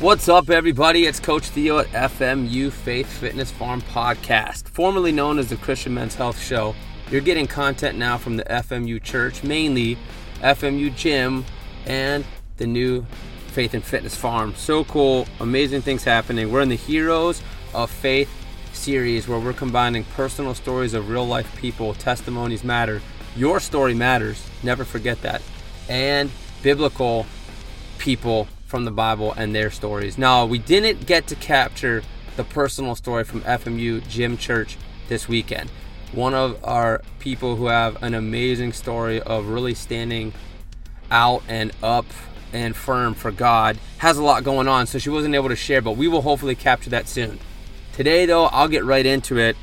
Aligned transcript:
What's 0.00 0.30
up, 0.30 0.48
everybody? 0.48 1.04
It's 1.04 1.20
Coach 1.20 1.50
Theo 1.50 1.80
at 1.80 1.86
FMU 1.88 2.72
Faith 2.72 3.06
Fitness 3.06 3.50
Farm 3.50 3.82
Podcast, 3.82 4.66
formerly 4.66 5.12
known 5.12 5.38
as 5.38 5.50
the 5.50 5.56
Christian 5.56 5.92
Men's 5.92 6.14
Health 6.14 6.40
Show. 6.40 6.74
You're 7.10 7.20
getting 7.20 7.46
content 7.46 7.98
now 7.98 8.16
from 8.16 8.38
the 8.38 8.44
FMU 8.44 9.02
Church, 9.02 9.44
mainly 9.44 9.98
FMU 10.38 10.96
Gym 10.96 11.44
and 11.84 12.24
the 12.56 12.66
new 12.66 13.04
Faith 13.48 13.74
and 13.74 13.84
Fitness 13.84 14.16
Farm. 14.16 14.54
So 14.54 14.84
cool, 14.84 15.28
amazing 15.38 15.82
things 15.82 16.02
happening. 16.02 16.50
We're 16.50 16.62
in 16.62 16.70
the 16.70 16.76
Heroes 16.76 17.42
of 17.74 17.90
Faith 17.90 18.30
series 18.72 19.28
where 19.28 19.38
we're 19.38 19.52
combining 19.52 20.04
personal 20.04 20.54
stories 20.54 20.94
of 20.94 21.10
real 21.10 21.26
life 21.26 21.54
people. 21.60 21.92
Testimonies 21.92 22.64
matter. 22.64 23.02
Your 23.36 23.60
story 23.60 23.92
matters. 23.92 24.48
Never 24.62 24.86
forget 24.86 25.20
that. 25.20 25.42
And 25.90 26.30
biblical 26.62 27.26
people 27.98 28.48
from 28.70 28.84
the 28.84 28.90
Bible 28.92 29.32
and 29.32 29.52
their 29.52 29.70
stories. 29.70 30.16
Now, 30.16 30.46
we 30.46 30.58
didn't 30.58 31.04
get 31.04 31.26
to 31.26 31.34
capture 31.34 32.02
the 32.36 32.44
personal 32.44 32.94
story 32.94 33.24
from 33.24 33.40
FMU 33.42 34.06
Gym 34.08 34.36
Church 34.36 34.78
this 35.08 35.28
weekend. 35.28 35.68
One 36.12 36.34
of 36.34 36.64
our 36.64 37.02
people 37.18 37.56
who 37.56 37.66
have 37.66 38.00
an 38.00 38.14
amazing 38.14 38.72
story 38.72 39.20
of 39.20 39.48
really 39.48 39.74
standing 39.74 40.32
out 41.10 41.42
and 41.48 41.72
up 41.82 42.06
and 42.52 42.76
firm 42.76 43.14
for 43.14 43.32
God 43.32 43.76
has 43.98 44.16
a 44.16 44.22
lot 44.22 44.44
going 44.44 44.68
on, 44.68 44.86
so 44.86 44.98
she 44.98 45.10
wasn't 45.10 45.34
able 45.34 45.48
to 45.48 45.56
share, 45.56 45.82
but 45.82 45.96
we 45.96 46.06
will 46.06 46.22
hopefully 46.22 46.54
capture 46.54 46.90
that 46.90 47.08
soon. 47.08 47.40
Today, 47.92 48.24
though, 48.24 48.46
I'll 48.46 48.68
get 48.68 48.84
right 48.84 49.04
into 49.04 49.36
it. 49.36 49.56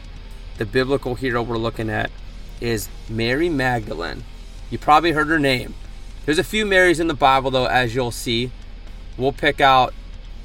The 0.57 0.65
biblical 0.65 1.15
hero 1.15 1.41
we're 1.41 1.57
looking 1.57 1.89
at 1.89 2.11
is 2.59 2.89
Mary 3.07 3.47
Magdalene. 3.47 4.25
You 4.69 4.77
probably 4.77 5.13
heard 5.13 5.27
her 5.27 5.39
name. 5.39 5.75
There's 6.25 6.39
a 6.39 6.43
few 6.43 6.65
Marys 6.65 6.99
in 6.99 7.07
the 7.07 7.13
Bible, 7.13 7.51
though, 7.51 7.67
as 7.67 7.95
you'll 7.95 8.11
see 8.11 8.51
we'll 9.17 9.33
pick 9.33 9.59
out 9.59 9.93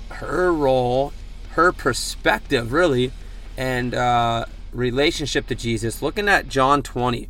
her 0.08 0.52
role, 0.52 1.12
her 1.50 1.72
perspective, 1.72 2.72
really, 2.72 3.12
and 3.56 3.94
uh, 3.94 4.46
relationship 4.72 5.46
to 5.48 5.54
Jesus, 5.54 6.02
looking 6.02 6.28
at 6.28 6.48
John 6.48 6.82
20, 6.82 7.28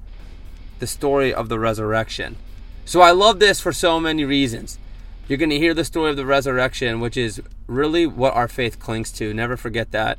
the 0.78 0.86
story 0.86 1.34
of 1.34 1.48
the 1.48 1.58
resurrection. 1.58 2.36
So 2.84 3.00
I 3.00 3.10
love 3.10 3.38
this 3.38 3.60
for 3.60 3.72
so 3.72 4.00
many 4.00 4.24
reasons. 4.24 4.78
You're 5.28 5.38
going 5.38 5.50
to 5.50 5.58
hear 5.58 5.74
the 5.74 5.84
story 5.84 6.10
of 6.10 6.16
the 6.16 6.26
resurrection, 6.26 7.00
which 7.00 7.16
is 7.16 7.40
really 7.66 8.06
what 8.06 8.34
our 8.34 8.48
faith 8.48 8.78
clings 8.78 9.12
to. 9.12 9.32
Never 9.32 9.56
forget 9.56 9.92
that. 9.92 10.18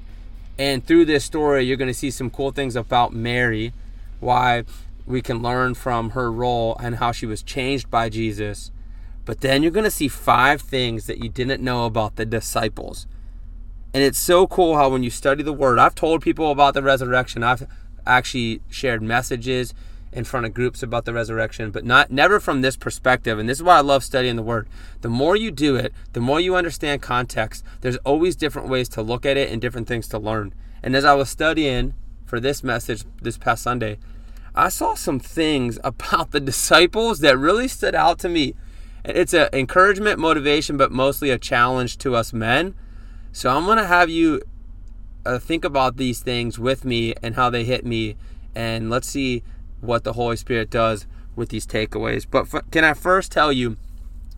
And 0.57 0.85
through 0.85 1.05
this 1.05 1.25
story, 1.25 1.63
you're 1.63 1.77
going 1.77 1.89
to 1.89 1.94
see 1.94 2.11
some 2.11 2.29
cool 2.29 2.51
things 2.51 2.75
about 2.75 3.13
Mary, 3.13 3.73
why 4.19 4.63
we 5.05 5.21
can 5.21 5.41
learn 5.41 5.73
from 5.73 6.11
her 6.11 6.31
role 6.31 6.77
and 6.79 6.95
how 6.95 7.11
she 7.11 7.25
was 7.25 7.44
changed 7.44 7.91
by 7.91 8.07
Jesus 8.07 8.71
but 9.25 9.41
then 9.41 9.63
you're 9.63 9.71
going 9.71 9.83
to 9.83 9.91
see 9.91 10.07
five 10.07 10.61
things 10.61 11.07
that 11.07 11.19
you 11.19 11.29
didn't 11.29 11.63
know 11.63 11.85
about 11.85 12.16
the 12.16 12.25
disciples. 12.25 13.07
And 13.93 14.03
it's 14.03 14.19
so 14.19 14.47
cool 14.47 14.75
how 14.75 14.89
when 14.89 15.03
you 15.03 15.09
study 15.09 15.43
the 15.43 15.53
word, 15.53 15.79
I've 15.79 15.95
told 15.95 16.21
people 16.21 16.52
about 16.52 16.73
the 16.73 16.81
resurrection. 16.81 17.44
I've 17.44 17.67
actually 18.05 18.61
shared 18.69 19.01
messages 19.01 19.73
in 20.11 20.23
front 20.23 20.45
of 20.45 20.53
groups 20.53 20.83
about 20.83 21.05
the 21.05 21.13
resurrection, 21.13 21.71
but 21.71 21.85
not 21.85 22.11
never 22.11 22.39
from 22.39 22.61
this 22.61 22.77
perspective. 22.77 23.39
And 23.39 23.49
this 23.49 23.57
is 23.57 23.63
why 23.63 23.77
I 23.77 23.81
love 23.81 24.03
studying 24.03 24.35
the 24.35 24.44
word. 24.44 24.67
The 25.01 25.09
more 25.09 25.35
you 25.35 25.51
do 25.51 25.75
it, 25.75 25.94
the 26.13 26.19
more 26.19 26.39
you 26.39 26.55
understand 26.55 27.01
context. 27.01 27.63
There's 27.81 27.97
always 27.97 28.35
different 28.35 28.69
ways 28.69 28.89
to 28.89 29.01
look 29.01 29.25
at 29.25 29.38
it 29.38 29.51
and 29.51 29.61
different 29.61 29.88
things 29.88 30.07
to 30.09 30.19
learn. 30.19 30.53
And 30.81 30.95
as 30.95 31.05
I 31.05 31.13
was 31.13 31.29
studying 31.29 31.94
for 32.25 32.39
this 32.39 32.63
message 32.63 33.03
this 33.21 33.38
past 33.38 33.63
Sunday, 33.63 33.97
I 34.55 34.69
saw 34.69 34.94
some 34.94 35.19
things 35.19 35.79
about 35.83 36.31
the 36.31 36.39
disciples 36.39 37.19
that 37.19 37.38
really 37.38 37.67
stood 37.67 37.95
out 37.95 38.19
to 38.19 38.29
me 38.29 38.53
it's 39.03 39.33
an 39.33 39.49
encouragement, 39.53 40.19
motivation, 40.19 40.77
but 40.77 40.91
mostly 40.91 41.29
a 41.29 41.37
challenge 41.37 41.97
to 41.99 42.15
us 42.15 42.33
men. 42.33 42.75
So 43.31 43.49
I'm 43.49 43.65
going 43.65 43.77
to 43.77 43.85
have 43.85 44.09
you 44.09 44.41
uh, 45.25 45.39
think 45.39 45.65
about 45.65 45.97
these 45.97 46.21
things 46.21 46.59
with 46.59 46.85
me 46.85 47.13
and 47.21 47.35
how 47.35 47.49
they 47.49 47.63
hit 47.63 47.85
me, 47.85 48.15
and 48.55 48.89
let's 48.89 49.07
see 49.07 49.44
what 49.81 50.03
the 50.03 50.13
Holy 50.13 50.35
Spirit 50.35 50.69
does 50.69 51.05
with 51.35 51.50
these 51.50 51.66
takeaways. 51.66 52.25
But 52.29 52.53
f- 52.53 52.69
can 52.72 52.83
I 52.83 52.94
first 52.94 53.31
tell 53.31 53.51
you? 53.51 53.78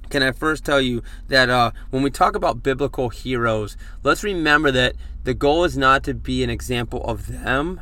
Can 0.09 0.22
I 0.22 0.31
first 0.31 0.63
tell 0.63 0.79
you 0.79 1.01
that 1.28 1.50
uh, 1.50 1.72
when 1.90 2.03
we 2.03 2.11
talk 2.11 2.35
about 2.35 2.63
biblical 2.63 3.09
heroes, 3.09 3.75
let's 4.03 4.23
remember 4.23 4.72
that 4.72 4.95
the 5.23 5.34
goal 5.34 5.63
is 5.63 5.78
not 5.78 6.03
to 6.03 6.13
be 6.13 6.44
an 6.44 6.50
example 6.50 7.03
of 7.06 7.28
them, 7.28 7.81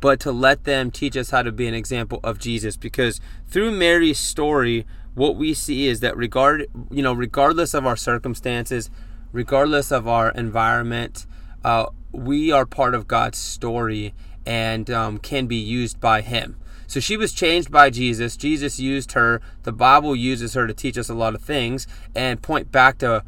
but 0.00 0.20
to 0.20 0.32
let 0.32 0.64
them 0.64 0.90
teach 0.90 1.16
us 1.16 1.30
how 1.30 1.42
to 1.42 1.52
be 1.52 1.66
an 1.66 1.74
example 1.74 2.20
of 2.22 2.38
Jesus. 2.38 2.76
Because 2.76 3.20
through 3.48 3.72
Mary's 3.72 4.18
story, 4.18 4.86
what 5.18 5.34
we 5.34 5.52
see 5.52 5.88
is 5.88 5.98
that 6.00 6.16
regard 6.16 6.66
you 6.90 7.02
know 7.02 7.12
regardless 7.12 7.74
of 7.74 7.84
our 7.84 7.96
circumstances 7.96 8.88
regardless 9.32 9.90
of 9.90 10.06
our 10.06 10.30
environment 10.30 11.26
uh, 11.64 11.86
we 12.12 12.52
are 12.52 12.64
part 12.64 12.94
of 12.94 13.08
god's 13.08 13.36
story 13.36 14.14
and 14.46 14.88
um, 14.90 15.18
can 15.18 15.46
be 15.46 15.56
used 15.56 16.00
by 16.00 16.22
him. 16.22 16.56
So 16.86 17.00
she 17.00 17.18
was 17.18 17.34
changed 17.34 17.70
by 17.70 17.90
jesus. 17.90 18.36
Jesus 18.36 18.80
used 18.80 19.12
her. 19.12 19.42
The 19.64 19.72
bible 19.72 20.16
uses 20.16 20.54
her 20.54 20.66
to 20.66 20.72
teach 20.72 20.96
us 20.96 21.10
a 21.10 21.14
lot 21.14 21.34
of 21.34 21.42
things 21.42 21.86
and 22.14 22.40
point 22.40 22.72
back 22.72 22.98
to 22.98 23.24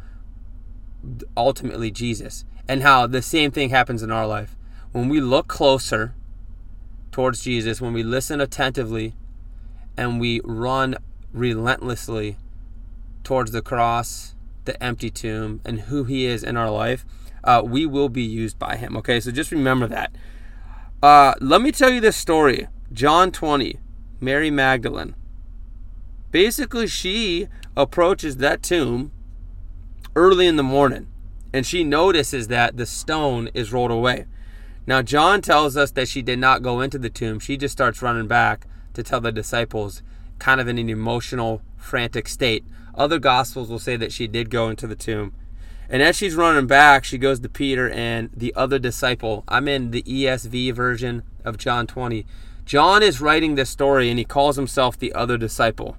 ultimately 1.37 1.91
jesus 1.91 2.45
and 2.69 2.83
how 2.83 3.07
the 3.07 3.21
same 3.21 3.51
thing 3.51 3.71
happens 3.71 4.03
in 4.03 4.11
our 4.11 4.27
life. 4.27 4.57
When 4.93 5.09
we 5.09 5.21
look 5.21 5.49
closer 5.49 6.15
towards 7.11 7.43
jesus 7.43 7.81
when 7.81 7.93
we 7.93 8.03
listen 8.03 8.41
attentively 8.41 9.15
and 9.97 10.21
we 10.21 10.41
run 10.45 10.97
relentlessly 11.33 12.37
towards 13.23 13.53
the 13.53 13.63
cross, 13.63 14.35
the 14.65 14.83
empty 14.83 15.11
tomb, 15.11 15.61
and 15.65 15.83
who 15.83 16.05
He 16.05 16.27
is 16.27 16.43
in 16.43 16.57
our 16.57 16.71
life, 16.71 17.05
uh, 17.45 17.63
we 17.65 17.87
will 17.87 18.09
be 18.09 18.23
used 18.23 18.59
by 18.59 18.77
Him. 18.77 18.97
Okay, 18.97 19.21
so 19.21 19.31
just 19.31 19.53
remember 19.53 19.87
that. 19.87 20.13
Uh, 21.03 21.35
let 21.41 21.63
me 21.63 21.73
tell 21.73 21.91
you 21.91 22.01
this 22.01 22.17
story 22.17 22.69
John 22.93 23.31
20, 23.31 23.79
Mary 24.21 24.51
Magdalene. 24.51 25.15
Basically, 26.31 26.87
she 26.87 27.49
approaches 27.77 28.37
that 28.37 28.63
tomb 28.63 29.13
early 30.15 30.47
in 30.47 30.57
the 30.57 30.63
morning 30.63 31.07
and 31.53 31.67
she 31.67 31.83
notices 31.83 32.49
that 32.49 32.77
the 32.77 32.87
stone 32.87 33.49
is 33.55 33.73
rolled 33.73 33.91
away. 33.91 34.27
Now, 34.87 35.03
John 35.03 35.43
tells 35.43 35.77
us 35.77 35.91
that 35.93 36.09
she 36.09 36.23
did 36.23 36.39
not 36.39 36.63
go 36.63 36.81
into 36.81 36.99
the 36.99 37.11
tomb, 37.11 37.39
she 37.39 37.57
just 37.57 37.73
starts 37.73 38.03
running 38.03 38.27
back 38.27 38.67
to 38.95 39.03
tell 39.03 39.21
the 39.21 39.33
disciples 39.33 40.03
kind 40.39 40.61
of 40.61 40.69
in 40.69 40.79
an 40.79 40.89
emotional, 40.89 41.63
frantic 41.77 42.27
state. 42.27 42.65
Other 42.95 43.19
gospels 43.19 43.69
will 43.69 43.79
say 43.79 43.97
that 43.97 44.13
she 44.13 44.27
did 44.27 44.51
go 44.51 44.69
into 44.69 44.87
the 44.87 44.97
tomb. 44.97 45.33
And 45.89 46.03
as 46.03 46.17
she's 46.17 46.35
running 46.35 46.67
back, 46.67 47.05
she 47.05 47.19
goes 47.19 47.41
to 47.41 47.49
Peter 47.49 47.91
and 47.91 48.31
the 48.35 48.55
other 48.55 48.79
disciple. 48.79 49.45
I'm 49.49 49.69
in 49.69 49.91
the 49.91 50.03
ESV 50.03 50.73
version 50.73 51.25
of 51.45 51.59
John 51.59 51.87
20. 51.87 52.25
John 52.65 53.03
is 53.03 53.21
writing 53.21 53.57
this 53.57 53.71
story 53.71 54.09
and 54.09 54.19
he 54.19 54.25
calls 54.25 54.57
himself 54.57 54.99
the 54.99 55.13
other 55.13 55.37
disciple. 55.37 55.97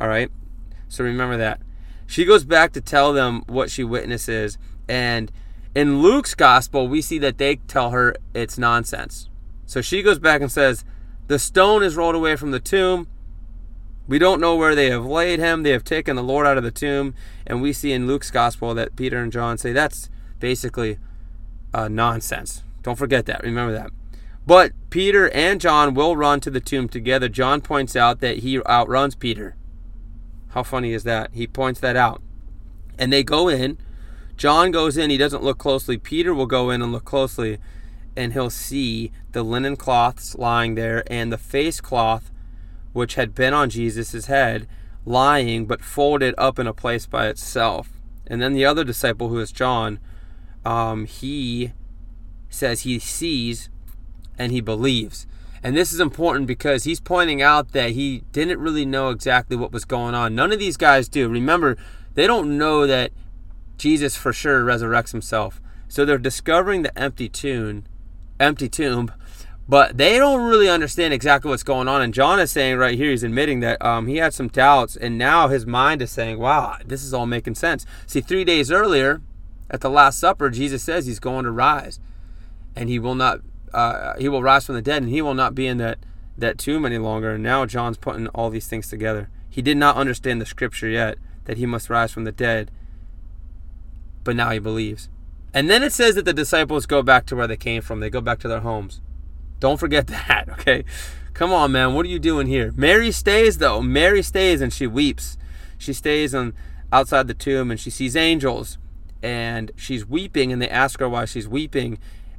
All 0.00 0.08
right? 0.08 0.30
So 0.88 1.04
remember 1.04 1.36
that. 1.36 1.60
She 2.06 2.24
goes 2.24 2.44
back 2.44 2.72
to 2.72 2.80
tell 2.80 3.12
them 3.12 3.42
what 3.46 3.70
she 3.70 3.84
witnesses. 3.84 4.56
And 4.88 5.30
in 5.74 6.00
Luke's 6.02 6.34
gospel, 6.34 6.88
we 6.88 7.00
see 7.00 7.18
that 7.18 7.38
they 7.38 7.56
tell 7.56 7.90
her 7.90 8.16
it's 8.34 8.58
nonsense. 8.58 9.28
So 9.66 9.80
she 9.80 10.02
goes 10.02 10.18
back 10.18 10.40
and 10.40 10.50
says, 10.50 10.84
The 11.28 11.38
stone 11.38 11.82
is 11.82 11.96
rolled 11.96 12.14
away 12.14 12.36
from 12.36 12.50
the 12.50 12.60
tomb 12.60 13.06
we 14.10 14.18
don't 14.18 14.40
know 14.40 14.56
where 14.56 14.74
they 14.74 14.90
have 14.90 15.06
laid 15.06 15.38
him. 15.38 15.62
They 15.62 15.70
have 15.70 15.84
taken 15.84 16.16
the 16.16 16.22
Lord 16.24 16.44
out 16.44 16.58
of 16.58 16.64
the 16.64 16.72
tomb. 16.72 17.14
And 17.46 17.62
we 17.62 17.72
see 17.72 17.92
in 17.92 18.08
Luke's 18.08 18.32
gospel 18.32 18.74
that 18.74 18.96
Peter 18.96 19.22
and 19.22 19.30
John 19.30 19.56
say 19.56 19.72
that's 19.72 20.10
basically 20.40 20.98
uh, 21.72 21.86
nonsense. 21.86 22.64
Don't 22.82 22.98
forget 22.98 23.26
that. 23.26 23.44
Remember 23.44 23.72
that. 23.72 23.92
But 24.44 24.72
Peter 24.90 25.30
and 25.30 25.60
John 25.60 25.94
will 25.94 26.16
run 26.16 26.40
to 26.40 26.50
the 26.50 26.58
tomb 26.58 26.88
together. 26.88 27.28
John 27.28 27.60
points 27.60 27.94
out 27.94 28.18
that 28.18 28.38
he 28.38 28.60
outruns 28.68 29.14
Peter. 29.14 29.54
How 30.48 30.64
funny 30.64 30.92
is 30.92 31.04
that? 31.04 31.30
He 31.32 31.46
points 31.46 31.78
that 31.78 31.94
out. 31.94 32.20
And 32.98 33.12
they 33.12 33.22
go 33.22 33.48
in. 33.48 33.78
John 34.40 34.70
goes 34.70 34.96
in. 34.96 35.10
He 35.10 35.18
doesn't 35.18 35.42
look 35.42 35.58
closely. 35.58 35.98
Peter 35.98 36.32
will 36.32 36.46
go 36.46 36.70
in 36.70 36.80
and 36.80 36.92
look 36.92 37.04
closely. 37.04 37.58
And 38.16 38.32
he'll 38.32 38.48
see 38.48 39.12
the 39.32 39.42
linen 39.42 39.76
cloths 39.76 40.34
lying 40.34 40.76
there 40.76 41.04
and 41.12 41.30
the 41.30 41.36
face 41.36 41.78
cloth 41.78 42.32
which 42.94 43.16
had 43.16 43.34
been 43.34 43.52
on 43.52 43.68
Jesus' 43.68 44.26
head, 44.26 44.66
lying 45.04 45.66
but 45.66 45.82
folded 45.82 46.34
up 46.38 46.58
in 46.58 46.66
a 46.66 46.72
place 46.72 47.04
by 47.04 47.28
itself. 47.28 47.90
And 48.26 48.40
then 48.40 48.54
the 48.54 48.64
other 48.64 48.82
disciple, 48.82 49.28
who 49.28 49.40
is 49.40 49.52
John, 49.52 50.00
um, 50.64 51.04
he 51.04 51.72
says 52.48 52.80
he 52.80 52.98
sees 52.98 53.68
and 54.38 54.52
he 54.52 54.62
believes. 54.62 55.26
And 55.62 55.76
this 55.76 55.92
is 55.92 56.00
important 56.00 56.46
because 56.46 56.84
he's 56.84 56.98
pointing 56.98 57.42
out 57.42 57.72
that 57.72 57.90
he 57.90 58.22
didn't 58.32 58.58
really 58.58 58.86
know 58.86 59.10
exactly 59.10 59.54
what 59.54 59.70
was 59.70 59.84
going 59.84 60.14
on. 60.14 60.34
None 60.34 60.50
of 60.50 60.58
these 60.58 60.78
guys 60.78 61.10
do. 61.10 61.28
Remember, 61.28 61.76
they 62.14 62.26
don't 62.26 62.56
know 62.56 62.86
that 62.86 63.12
Jesus 63.80 64.14
for 64.16 64.32
sure 64.32 64.62
resurrects 64.62 65.12
himself. 65.12 65.60
So 65.88 66.04
they're 66.04 66.18
discovering 66.18 66.82
the 66.82 66.96
empty 66.96 67.28
tomb, 67.28 67.84
empty 68.38 68.68
tomb, 68.68 69.10
But 69.70 69.98
they 69.98 70.18
don't 70.18 70.50
really 70.50 70.68
understand 70.68 71.14
exactly 71.14 71.48
what's 71.48 71.62
going 71.62 71.86
on. 71.86 72.02
And 72.02 72.12
John 72.12 72.40
is 72.40 72.50
saying 72.50 72.78
right 72.78 72.98
here, 72.98 73.12
he's 73.12 73.22
admitting 73.22 73.60
that 73.60 73.80
um, 73.80 74.08
he 74.08 74.16
had 74.16 74.34
some 74.34 74.48
doubts, 74.48 74.96
and 74.96 75.16
now 75.16 75.46
his 75.46 75.64
mind 75.64 76.02
is 76.02 76.10
saying, 76.10 76.40
wow, 76.40 76.76
this 76.84 77.04
is 77.04 77.14
all 77.14 77.24
making 77.24 77.54
sense. 77.54 77.86
See, 78.04 78.20
three 78.20 78.42
days 78.42 78.72
earlier, 78.72 79.22
at 79.70 79.80
the 79.80 79.88
Last 79.88 80.18
Supper, 80.18 80.50
Jesus 80.50 80.82
says 80.82 81.06
he's 81.06 81.20
going 81.20 81.44
to 81.44 81.52
rise, 81.52 82.00
and 82.74 82.88
he 82.88 82.98
will 82.98 83.14
not, 83.14 83.42
uh, 83.72 84.14
he 84.18 84.28
will 84.28 84.42
rise 84.42 84.66
from 84.66 84.74
the 84.74 84.82
dead, 84.82 85.02
and 85.04 85.10
he 85.12 85.22
will 85.22 85.34
not 85.34 85.54
be 85.54 85.68
in 85.68 85.78
that 85.78 85.98
that 86.36 86.58
tomb 86.58 86.84
any 86.84 86.98
longer. 86.98 87.34
And 87.34 87.44
now 87.44 87.64
John's 87.64 87.98
putting 87.98 88.26
all 88.28 88.50
these 88.50 88.66
things 88.66 88.88
together. 88.88 89.28
He 89.48 89.62
did 89.62 89.76
not 89.76 89.96
understand 89.96 90.40
the 90.40 90.46
scripture 90.46 90.88
yet 90.88 91.16
that 91.44 91.58
he 91.58 91.66
must 91.66 91.90
rise 91.90 92.10
from 92.10 92.24
the 92.24 92.32
dead, 92.32 92.72
but 94.24 94.36
now 94.36 94.50
he 94.50 94.58
believes. 94.58 95.08
And 95.52 95.68
then 95.68 95.82
it 95.82 95.92
says 95.92 96.14
that 96.14 96.24
the 96.24 96.32
disciples 96.32 96.86
go 96.86 97.02
back 97.02 97.26
to 97.26 97.36
where 97.36 97.46
they 97.46 97.56
came 97.56 97.82
from. 97.82 98.00
They 98.00 98.10
go 98.10 98.20
back 98.20 98.38
to 98.40 98.48
their 98.48 98.60
homes. 98.60 99.00
Don't 99.58 99.80
forget 99.80 100.06
that, 100.08 100.48
okay? 100.50 100.84
Come 101.34 101.52
on, 101.52 101.72
man. 101.72 101.94
What 101.94 102.06
are 102.06 102.10
you 102.10 102.18
doing 102.18 102.46
here? 102.46 102.72
Mary 102.76 103.12
stays 103.12 103.58
though. 103.58 103.80
Mary 103.80 104.22
stays 104.22 104.60
and 104.60 104.72
she 104.72 104.86
weeps. 104.86 105.38
She 105.78 105.92
stays 105.92 106.34
on 106.34 106.54
outside 106.92 107.28
the 107.28 107.34
tomb 107.34 107.70
and 107.70 107.78
she 107.78 107.90
sees 107.90 108.16
angels 108.16 108.78
and 109.22 109.70
she's 109.76 110.06
weeping 110.06 110.52
and 110.52 110.60
they 110.60 110.68
ask 110.68 111.00
her 111.00 111.08
why 111.08 111.24
she's 111.24 111.48
weeping 111.48 111.98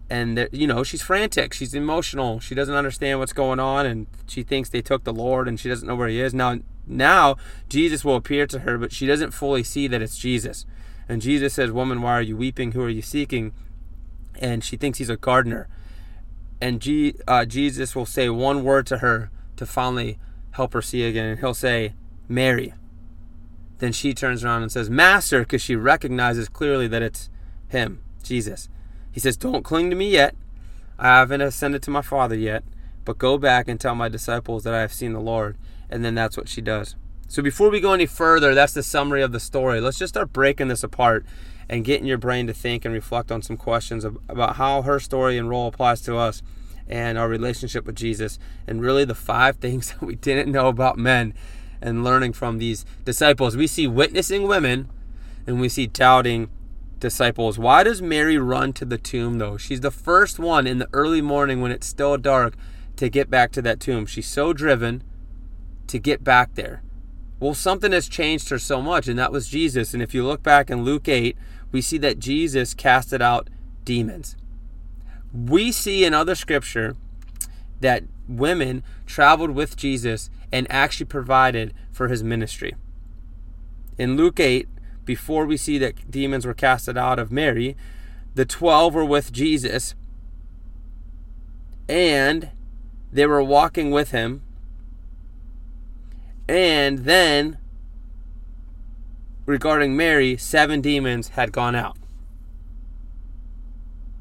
and 0.09 0.49
you 0.51 0.67
know 0.67 0.83
she's 0.83 1.01
frantic 1.01 1.53
she's 1.53 1.73
emotional 1.73 2.39
she 2.39 2.53
doesn't 2.53 2.75
understand 2.75 3.19
what's 3.19 3.33
going 3.33 3.59
on 3.59 3.85
and 3.85 4.07
she 4.27 4.43
thinks 4.43 4.69
they 4.69 4.81
took 4.81 5.03
the 5.03 5.13
lord 5.13 5.47
and 5.47 5.59
she 5.59 5.69
doesn't 5.69 5.87
know 5.87 5.95
where 5.95 6.09
he 6.09 6.19
is 6.19 6.33
now 6.33 6.57
now 6.85 7.37
jesus 7.69 8.03
will 8.03 8.15
appear 8.15 8.45
to 8.45 8.59
her 8.59 8.77
but 8.77 8.91
she 8.91 9.07
doesn't 9.07 9.31
fully 9.31 9.63
see 9.63 9.87
that 9.87 10.01
it's 10.01 10.17
jesus 10.17 10.65
and 11.07 11.21
jesus 11.21 11.53
says 11.53 11.71
woman 11.71 12.01
why 12.01 12.13
are 12.13 12.21
you 12.21 12.35
weeping 12.35 12.71
who 12.71 12.81
are 12.81 12.89
you 12.89 13.01
seeking 13.01 13.53
and 14.39 14.63
she 14.63 14.77
thinks 14.77 14.97
he's 14.97 15.09
a 15.09 15.17
gardener 15.17 15.67
and 16.61 16.81
G, 16.81 17.15
uh, 17.27 17.45
jesus 17.45 17.95
will 17.95 18.05
say 18.05 18.29
one 18.29 18.63
word 18.63 18.85
to 18.87 18.99
her 18.99 19.31
to 19.57 19.65
finally 19.65 20.19
help 20.51 20.73
her 20.73 20.81
see 20.81 21.03
again 21.03 21.25
and 21.25 21.39
he'll 21.39 21.53
say 21.53 21.93
mary 22.27 22.73
then 23.79 23.91
she 23.91 24.13
turns 24.13 24.43
around 24.43 24.61
and 24.61 24.71
says 24.71 24.89
master 24.89 25.39
because 25.41 25.61
she 25.61 25.75
recognizes 25.75 26.49
clearly 26.49 26.87
that 26.87 27.01
it's 27.01 27.29
him 27.69 28.01
jesus 28.23 28.69
he 29.11 29.19
says, 29.19 29.37
Don't 29.37 29.63
cling 29.63 29.89
to 29.89 29.95
me 29.95 30.09
yet. 30.09 30.35
I 30.97 31.19
haven't 31.19 31.41
ascended 31.41 31.83
to 31.83 31.91
my 31.91 32.01
Father 32.01 32.35
yet, 32.35 32.63
but 33.03 33.17
go 33.17 33.37
back 33.37 33.67
and 33.67 33.79
tell 33.79 33.95
my 33.95 34.07
disciples 34.07 34.63
that 34.63 34.73
I 34.73 34.81
have 34.81 34.93
seen 34.93 35.13
the 35.13 35.19
Lord. 35.19 35.57
And 35.89 36.05
then 36.05 36.15
that's 36.15 36.37
what 36.37 36.47
she 36.47 36.61
does. 36.61 36.95
So 37.31 37.41
before 37.41 37.69
we 37.69 37.79
go 37.79 37.93
any 37.93 38.07
further, 38.07 38.53
that's 38.53 38.73
the 38.73 38.83
summary 38.83 39.21
of 39.21 39.31
the 39.31 39.39
story. 39.39 39.79
Let's 39.79 39.97
just 39.97 40.13
start 40.13 40.33
breaking 40.33 40.67
this 40.67 40.83
apart 40.83 41.25
and 41.69 41.85
getting 41.85 42.05
your 42.05 42.17
brain 42.17 42.45
to 42.47 42.53
think 42.53 42.83
and 42.83 42.93
reflect 42.93 43.31
on 43.31 43.41
some 43.41 43.55
questions 43.55 44.03
about 44.03 44.57
how 44.57 44.81
her 44.81 44.99
story 44.99 45.37
and 45.37 45.49
role 45.49 45.69
applies 45.69 46.01
to 46.01 46.17
us 46.17 46.41
and 46.89 47.17
our 47.17 47.29
relationship 47.29 47.85
with 47.85 47.95
Jesus, 47.95 48.37
and 48.67 48.81
really 48.81 49.05
the 49.05 49.15
five 49.15 49.55
things 49.61 49.91
that 49.91 50.01
we 50.01 50.15
didn't 50.15 50.51
know 50.51 50.67
about 50.67 50.97
men 50.97 51.33
and 51.81 52.03
learning 52.03 52.33
from 52.33 52.57
these 52.57 52.83
disciples. 53.05 53.55
We 53.55 53.65
see 53.65 53.87
witnessing 53.87 54.45
women 54.45 54.89
and 55.47 55.61
we 55.61 55.69
see 55.69 55.87
doubting 55.87 56.49
disciples. 56.99 57.57
Why 57.57 57.83
does 57.83 58.01
Mary 58.01 58.37
run 58.37 58.73
to 58.73 58.83
the 58.83 58.97
tomb 58.97 59.37
though? 59.37 59.55
She's 59.55 59.79
the 59.79 59.89
first 59.89 60.37
one 60.37 60.67
in 60.67 60.79
the 60.79 60.89
early 60.91 61.21
morning 61.21 61.61
when 61.61 61.71
it's 61.71 61.87
still 61.87 62.17
dark 62.17 62.55
to 62.97 63.07
get 63.07 63.29
back 63.29 63.53
to 63.53 63.61
that 63.61 63.79
tomb. 63.79 64.05
She's 64.05 64.27
so 64.27 64.51
driven 64.51 65.01
to 65.87 65.97
get 65.97 66.25
back 66.25 66.55
there. 66.55 66.81
Well, 67.41 67.55
something 67.55 67.91
has 67.91 68.07
changed 68.07 68.49
her 68.49 68.59
so 68.59 68.83
much, 68.83 69.07
and 69.07 69.17
that 69.17 69.31
was 69.31 69.47
Jesus. 69.49 69.95
And 69.95 70.03
if 70.03 70.13
you 70.13 70.23
look 70.23 70.43
back 70.43 70.69
in 70.69 70.83
Luke 70.83 71.09
8, 71.09 71.35
we 71.71 71.81
see 71.81 71.97
that 71.97 72.19
Jesus 72.19 72.75
casted 72.75 73.19
out 73.19 73.49
demons. 73.83 74.37
We 75.33 75.71
see 75.71 76.05
in 76.05 76.13
other 76.13 76.35
scripture 76.35 76.95
that 77.79 78.03
women 78.27 78.83
traveled 79.07 79.51
with 79.51 79.75
Jesus 79.75 80.29
and 80.51 80.67
actually 80.69 81.07
provided 81.07 81.73
for 81.91 82.09
his 82.09 82.23
ministry. 82.23 82.75
In 83.97 84.15
Luke 84.15 84.39
8, 84.39 84.67
before 85.03 85.47
we 85.47 85.57
see 85.57 85.79
that 85.79 86.11
demons 86.11 86.45
were 86.45 86.53
casted 86.53 86.95
out 86.95 87.17
of 87.17 87.31
Mary, 87.31 87.75
the 88.35 88.45
12 88.45 88.93
were 88.93 89.03
with 89.03 89.33
Jesus 89.33 89.95
and 91.89 92.51
they 93.11 93.25
were 93.25 93.43
walking 93.43 93.89
with 93.89 94.11
him. 94.11 94.43
And 96.51 96.99
then, 96.99 97.57
regarding 99.45 99.95
Mary, 99.95 100.35
seven 100.35 100.81
demons 100.81 101.29
had 101.29 101.51
gone 101.51 101.75
out. 101.75 101.97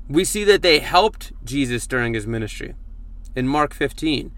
We 0.09 0.25
see 0.25 0.44
that 0.44 0.62
they 0.62 0.79
helped 0.79 1.32
Jesus 1.44 1.87
during 1.87 2.15
his 2.15 2.27
ministry. 2.27 2.75
In 3.35 3.49
Mark 3.49 3.75
15, 3.75 4.32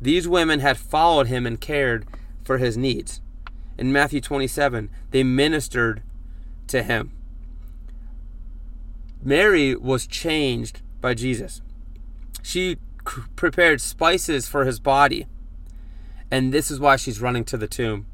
these 0.00 0.26
women 0.26 0.60
had 0.60 0.78
followed 0.78 1.26
him 1.26 1.46
and 1.46 1.60
cared 1.60 2.06
for 2.44 2.58
his 2.58 2.76
needs 2.76 3.20
in 3.78 3.92
Matthew 3.92 4.20
27, 4.20 4.90
they 5.10 5.22
ministered 5.22 6.02
to 6.68 6.82
him. 6.82 7.12
Mary 9.22 9.74
was 9.74 10.06
changed 10.06 10.82
by 11.00 11.14
Jesus. 11.14 11.60
She 12.42 12.78
prepared 13.36 13.80
spices 13.80 14.48
for 14.48 14.64
his 14.64 14.80
body. 14.80 15.26
And 16.30 16.52
this 16.52 16.70
is 16.70 16.80
why 16.80 16.96
she's 16.96 17.20
running 17.20 17.44
to 17.44 17.56
the 17.56 17.68
tomb. 17.68 18.06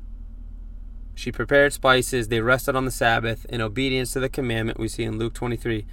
She 1.14 1.32
prepared 1.32 1.73
spices. 1.73 2.29
They 2.29 2.41
rested 2.41 2.76
on 2.76 2.85
the 2.85 2.91
Sabbath 2.91 3.44
in 3.47 3.61
obedience 3.61 4.12
to 4.12 4.20
the 4.20 4.29
commandment 4.29 4.79
we 4.79 4.88
see 4.88 5.05
in 5.05 5.19
Luke 5.19 5.35
23. 5.35 5.87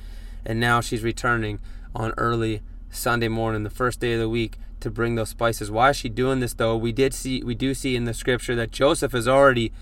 And 0.46 0.60
now 0.60 0.82
she's 0.82 1.04
returning 1.04 1.60
on 1.96 2.14
early 2.18 2.62
Sunday 2.90 3.28
morning, 3.28 3.64
the 3.64 3.70
first 3.70 4.00
day 4.00 4.14
of 4.14 4.20
the 4.20 4.30
week, 4.30 4.58
to 4.80 4.90
bring 4.90 5.16
those 5.16 5.30
spices. 5.30 5.70
Why 5.70 5.90
is 5.90 5.98
she 5.98 6.10
doing 6.10 6.40
this 6.40 6.54
though? 6.54 6.78
We 6.78 6.92
did 6.92 7.14
see 7.14 7.44
we 7.44 7.56
do 7.56 7.74
see 7.74 7.96
in 7.96 8.06
the 8.06 8.14
scripture 8.14 8.56
that 8.56 8.72
Joseph 8.72 9.12
has 9.12 9.28
already 9.28 9.74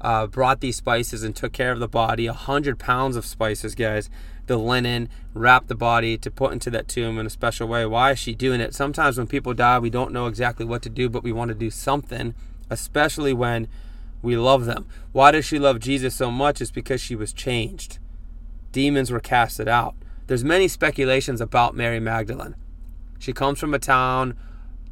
uh, 0.00 0.26
brought 0.26 0.60
these 0.60 0.76
spices 0.76 1.22
and 1.22 1.34
took 1.34 1.52
care 1.52 1.72
of 1.72 1.80
the 1.80 1.88
body. 1.88 2.26
A 2.26 2.32
hundred 2.32 2.78
pounds 2.78 3.16
of 3.16 3.24
spices, 3.24 3.74
guys. 3.74 4.10
The 4.46 4.56
linen, 4.56 5.08
wrap 5.34 5.68
the 5.68 5.74
body 5.74 6.18
to 6.18 6.30
put 6.30 6.52
into 6.52 6.70
that 6.70 6.88
tomb 6.88 7.18
in 7.18 7.26
a 7.26 7.30
special 7.30 7.68
way. 7.68 7.86
Why 7.86 8.12
is 8.12 8.18
she 8.18 8.34
doing 8.34 8.60
it? 8.60 8.74
Sometimes 8.74 9.16
when 9.16 9.26
people 9.26 9.54
die, 9.54 9.78
we 9.78 9.90
don't 9.90 10.12
know 10.12 10.26
exactly 10.26 10.66
what 10.66 10.82
to 10.82 10.90
do, 10.90 11.08
but 11.08 11.22
we 11.22 11.32
want 11.32 11.48
to 11.50 11.54
do 11.54 11.70
something, 11.70 12.34
especially 12.68 13.32
when 13.32 13.68
we 14.20 14.36
love 14.36 14.64
them. 14.64 14.86
Why 15.12 15.30
does 15.30 15.44
she 15.44 15.58
love 15.58 15.80
Jesus 15.80 16.14
so 16.14 16.30
much? 16.30 16.60
It's 16.60 16.70
because 16.70 17.00
she 17.00 17.14
was 17.14 17.32
changed. 17.32 17.98
Demons 18.72 19.10
were 19.10 19.20
casted 19.20 19.68
out. 19.68 19.94
There's 20.26 20.44
many 20.44 20.68
speculations 20.68 21.40
about 21.40 21.76
Mary 21.76 22.00
Magdalene. 22.00 22.54
She 23.18 23.32
comes 23.32 23.58
from 23.58 23.74
a 23.74 23.78
town 23.78 24.36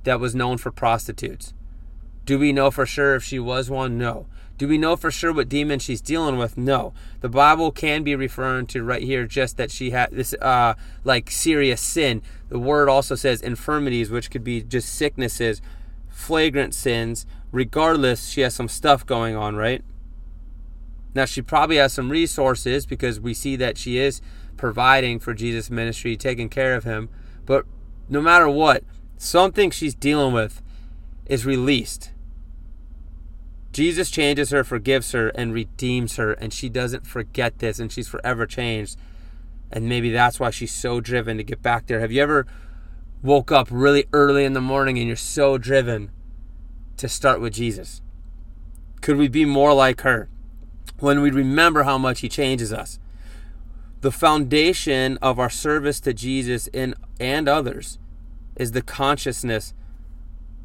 that 0.04 0.20
was 0.20 0.34
known 0.34 0.58
for 0.58 0.70
prostitutes. 0.70 1.54
Do 2.24 2.38
we 2.38 2.52
know 2.52 2.70
for 2.70 2.86
sure 2.86 3.14
if 3.14 3.24
she 3.24 3.38
was 3.38 3.70
one? 3.70 3.98
No. 3.98 4.26
Do 4.58 4.68
we 4.68 4.76
know 4.76 4.94
for 4.94 5.10
sure 5.10 5.32
what 5.32 5.48
demon 5.48 5.78
she's 5.78 6.02
dealing 6.02 6.36
with? 6.36 6.58
No. 6.58 6.92
The 7.20 7.30
Bible 7.30 7.70
can 7.72 8.02
be 8.02 8.14
referring 8.14 8.66
to 8.68 8.82
right 8.82 9.02
here 9.02 9.26
just 9.26 9.56
that 9.56 9.70
she 9.70 9.90
had 9.90 10.10
this 10.10 10.34
uh 10.34 10.74
like 11.02 11.30
serious 11.30 11.80
sin. 11.80 12.20
The 12.50 12.58
word 12.58 12.88
also 12.88 13.14
says 13.14 13.40
infirmities, 13.40 14.10
which 14.10 14.30
could 14.30 14.44
be 14.44 14.62
just 14.62 14.94
sicknesses, 14.94 15.62
flagrant 16.08 16.74
sins. 16.74 17.24
Regardless, 17.52 18.28
she 18.28 18.42
has 18.42 18.54
some 18.54 18.68
stuff 18.68 19.06
going 19.06 19.34
on, 19.34 19.56
right? 19.56 19.82
Now 21.14 21.24
she 21.24 21.42
probably 21.42 21.76
has 21.76 21.92
some 21.92 22.10
resources 22.10 22.86
because 22.86 23.18
we 23.18 23.34
see 23.34 23.56
that 23.56 23.78
she 23.78 23.98
is 23.98 24.20
providing 24.56 25.18
for 25.18 25.32
Jesus' 25.32 25.70
ministry, 25.70 26.16
taking 26.16 26.48
care 26.48 26.74
of 26.74 26.84
him. 26.84 27.08
But 27.46 27.64
no 28.08 28.20
matter 28.20 28.48
what, 28.48 28.84
something 29.16 29.70
she's 29.70 29.94
dealing 29.94 30.34
with 30.34 30.62
is 31.30 31.46
released. 31.46 32.10
Jesus 33.72 34.10
changes 34.10 34.50
her, 34.50 34.64
forgives 34.64 35.12
her, 35.12 35.28
and 35.28 35.54
redeems 35.54 36.16
her, 36.16 36.32
and 36.32 36.52
she 36.52 36.68
doesn't 36.68 37.06
forget 37.06 37.60
this, 37.60 37.78
and 37.78 37.90
she's 37.90 38.08
forever 38.08 38.46
changed. 38.46 38.98
And 39.70 39.88
maybe 39.88 40.10
that's 40.10 40.40
why 40.40 40.50
she's 40.50 40.72
so 40.72 41.00
driven 41.00 41.36
to 41.36 41.44
get 41.44 41.62
back 41.62 41.86
there. 41.86 42.00
Have 42.00 42.10
you 42.10 42.20
ever 42.20 42.46
woke 43.22 43.52
up 43.52 43.68
really 43.70 44.06
early 44.12 44.44
in 44.44 44.54
the 44.54 44.60
morning 44.60 44.98
and 44.98 45.06
you're 45.06 45.14
so 45.14 45.56
driven 45.56 46.10
to 46.96 47.08
start 47.08 47.40
with 47.40 47.54
Jesus? 47.54 48.02
Could 49.00 49.16
we 49.16 49.28
be 49.28 49.44
more 49.44 49.72
like 49.72 50.00
her 50.00 50.28
when 50.98 51.20
we 51.20 51.30
remember 51.30 51.84
how 51.84 51.96
much 51.96 52.20
He 52.20 52.28
changes 52.28 52.72
us? 52.72 52.98
The 54.00 54.10
foundation 54.10 55.16
of 55.22 55.38
our 55.38 55.50
service 55.50 56.00
to 56.00 56.12
Jesus 56.12 56.68
and, 56.74 56.96
and 57.20 57.48
others 57.48 58.00
is 58.56 58.72
the 58.72 58.82
consciousness 58.82 59.74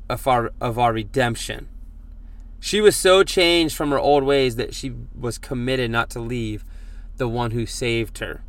of 0.10 0.28
our, 0.28 0.52
of 0.62 0.78
our 0.78 0.94
redemption. 0.94 1.68
She 2.60 2.82
was 2.82 2.96
so 2.96 3.24
changed 3.24 3.76
from 3.76 3.92
her 3.92 4.00
old 4.00 4.24
ways 4.24 4.56
that 4.56 4.74
she 4.74 4.94
was 5.18 5.38
committed 5.38 5.92
not 5.92 6.10
to 6.12 6.20
leave 6.20 6.64
the 7.18 7.28
one 7.28 7.52
who 7.52 7.66
saved 7.66 8.18
her. 8.20 8.44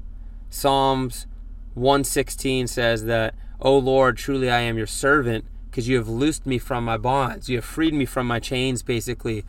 Psalms 0.49 1.27
116 1.75 2.67
says 2.67 3.05
that, 3.05 3.35
O 3.61 3.77
Lord, 3.77 4.17
truly 4.17 4.51
I 4.51 4.61
am 4.61 4.79
your 4.79 4.87
servant 4.87 5.45
because 5.71 5.89
you 5.89 5.97
have 5.97 6.09
loosed 6.09 6.47
me 6.47 6.59
from 6.59 6.85
my 6.85 6.97
bonds. 6.97 7.49
You 7.49 7.57
have 7.57 7.65
freed 7.65 7.93
me 7.93 8.07
from 8.07 8.27
my 8.27 8.41
chains, 8.41 8.83
basically. 8.83 9.45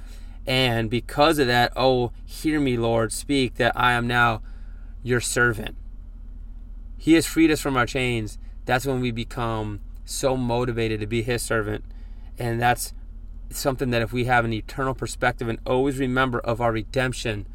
And 0.46 0.90
because 0.90 1.40
of 1.40 1.48
that, 1.48 1.72
oh, 1.76 2.12
hear 2.26 2.60
me, 2.60 2.78
Lord, 2.78 3.14
speak 3.14 3.56
that 3.56 3.72
I 3.76 3.94
am 3.94 4.08
now 4.08 4.42
your 5.04 5.22
servant. 5.22 5.76
He 6.98 7.14
has 7.14 7.26
freed 7.26 7.52
us 7.52 7.62
from 7.62 7.78
our 7.78 7.86
chains. 7.86 8.38
That's 8.66 8.86
when 8.86 9.00
we 9.00 9.12
become 9.12 9.80
so 10.04 10.36
motivated 10.36 11.00
to 11.00 11.08
be 11.08 11.22
his 11.22 11.42
servant. 11.42 11.86
And 12.38 12.62
that's 12.62 12.94
something 13.50 13.90
that 13.92 14.02
if 14.02 14.12
we 14.12 14.26
have 14.26 14.46
an 14.46 14.54
eternal 14.54 14.94
perspective 14.94 15.48
and 15.48 15.60
always 15.66 15.98
remember 15.98 16.40
of 16.40 16.62
our 16.62 16.72
redemption, 16.72 17.48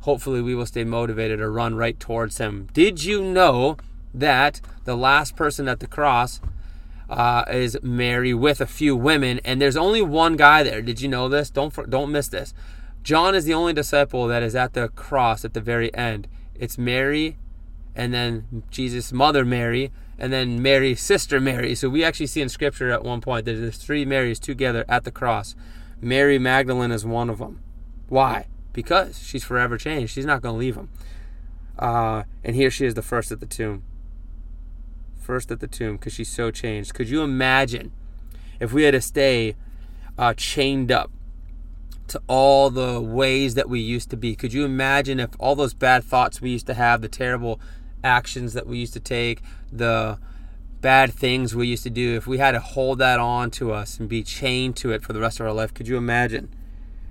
hopefully 0.00 0.42
we 0.42 0.54
will 0.54 0.66
stay 0.66 0.84
motivated 0.84 1.38
to 1.38 1.48
run 1.48 1.74
right 1.74 1.98
towards 1.98 2.38
him. 2.38 2.68
Did 2.72 3.04
you 3.04 3.22
know 3.22 3.76
that 4.12 4.60
the 4.84 4.96
last 4.96 5.36
person 5.36 5.68
at 5.68 5.80
the 5.80 5.86
cross 5.86 6.40
uh, 7.08 7.44
is 7.50 7.76
Mary 7.82 8.32
with 8.32 8.60
a 8.60 8.66
few 8.66 8.96
women, 8.96 9.40
and 9.44 9.60
there's 9.60 9.76
only 9.76 10.02
one 10.02 10.36
guy 10.36 10.62
there. 10.62 10.80
Did 10.80 11.00
you 11.00 11.08
know 11.08 11.28
this? 11.28 11.50
Don't 11.50 11.90
don't 11.90 12.12
miss 12.12 12.28
this. 12.28 12.54
John 13.02 13.34
is 13.34 13.44
the 13.44 13.54
only 13.54 13.72
disciple 13.72 14.26
that 14.28 14.42
is 14.42 14.54
at 14.54 14.72
the 14.72 14.88
cross 14.88 15.44
at 15.44 15.52
the 15.52 15.60
very 15.60 15.94
end. 15.94 16.26
It's 16.54 16.78
Mary, 16.78 17.36
and 17.94 18.14
then 18.14 18.62
Jesus' 18.70 19.12
mother 19.12 19.44
Mary, 19.44 19.92
and 20.18 20.32
then 20.32 20.62
Mary, 20.62 20.94
sister 20.94 21.40
Mary. 21.40 21.74
So 21.74 21.88
we 21.88 22.04
actually 22.04 22.26
see 22.26 22.42
in 22.42 22.48
Scripture 22.48 22.90
at 22.90 23.04
one 23.04 23.20
point 23.20 23.44
that 23.46 23.54
there's 23.54 23.76
three 23.76 24.04
Marys 24.04 24.38
together 24.38 24.84
at 24.88 25.04
the 25.04 25.10
cross. 25.10 25.54
Mary 26.00 26.38
Magdalene 26.38 26.90
is 26.90 27.04
one 27.04 27.30
of 27.30 27.38
them. 27.38 27.60
Why? 28.08 28.46
Because 28.72 29.18
she's 29.26 29.44
forever 29.44 29.78
changed. 29.78 30.12
She's 30.12 30.26
not 30.26 30.42
going 30.42 30.54
to 30.54 30.58
leave 30.58 30.76
him. 30.76 30.90
Uh, 31.78 32.24
and 32.42 32.54
here 32.54 32.70
she 32.70 32.86
is, 32.86 32.94
the 32.94 33.02
first 33.02 33.32
at 33.32 33.40
the 33.40 33.46
tomb 33.46 33.82
first 35.24 35.50
at 35.50 35.60
the 35.60 35.66
tomb 35.66 35.96
because 35.96 36.12
she's 36.12 36.28
so 36.28 36.50
changed. 36.50 36.94
Could 36.94 37.08
you 37.08 37.22
imagine 37.22 37.92
if 38.60 38.72
we 38.72 38.84
had 38.84 38.92
to 38.92 39.00
stay 39.00 39.56
uh, 40.18 40.34
chained 40.34 40.92
up 40.92 41.10
to 42.08 42.20
all 42.28 42.70
the 42.70 43.00
ways 43.00 43.54
that 43.54 43.68
we 43.68 43.80
used 43.80 44.10
to 44.10 44.16
be? 44.16 44.36
Could 44.36 44.52
you 44.52 44.64
imagine 44.64 45.18
if 45.18 45.30
all 45.40 45.56
those 45.56 45.74
bad 45.74 46.04
thoughts 46.04 46.40
we 46.40 46.50
used 46.50 46.66
to 46.66 46.74
have, 46.74 47.00
the 47.00 47.08
terrible 47.08 47.58
actions 48.04 48.52
that 48.52 48.66
we 48.66 48.78
used 48.78 48.92
to 48.92 49.00
take, 49.00 49.42
the 49.72 50.18
bad 50.80 51.12
things 51.12 51.56
we 51.56 51.66
used 51.66 51.82
to 51.82 51.90
do, 51.90 52.14
if 52.14 52.26
we 52.26 52.38
had 52.38 52.52
to 52.52 52.60
hold 52.60 52.98
that 52.98 53.18
on 53.18 53.50
to 53.50 53.72
us 53.72 53.98
and 53.98 54.08
be 54.08 54.22
chained 54.22 54.76
to 54.76 54.92
it 54.92 55.02
for 55.02 55.14
the 55.14 55.20
rest 55.20 55.40
of 55.40 55.46
our 55.46 55.52
life, 55.52 55.72
could 55.72 55.88
you 55.88 55.96
imagine 55.96 56.54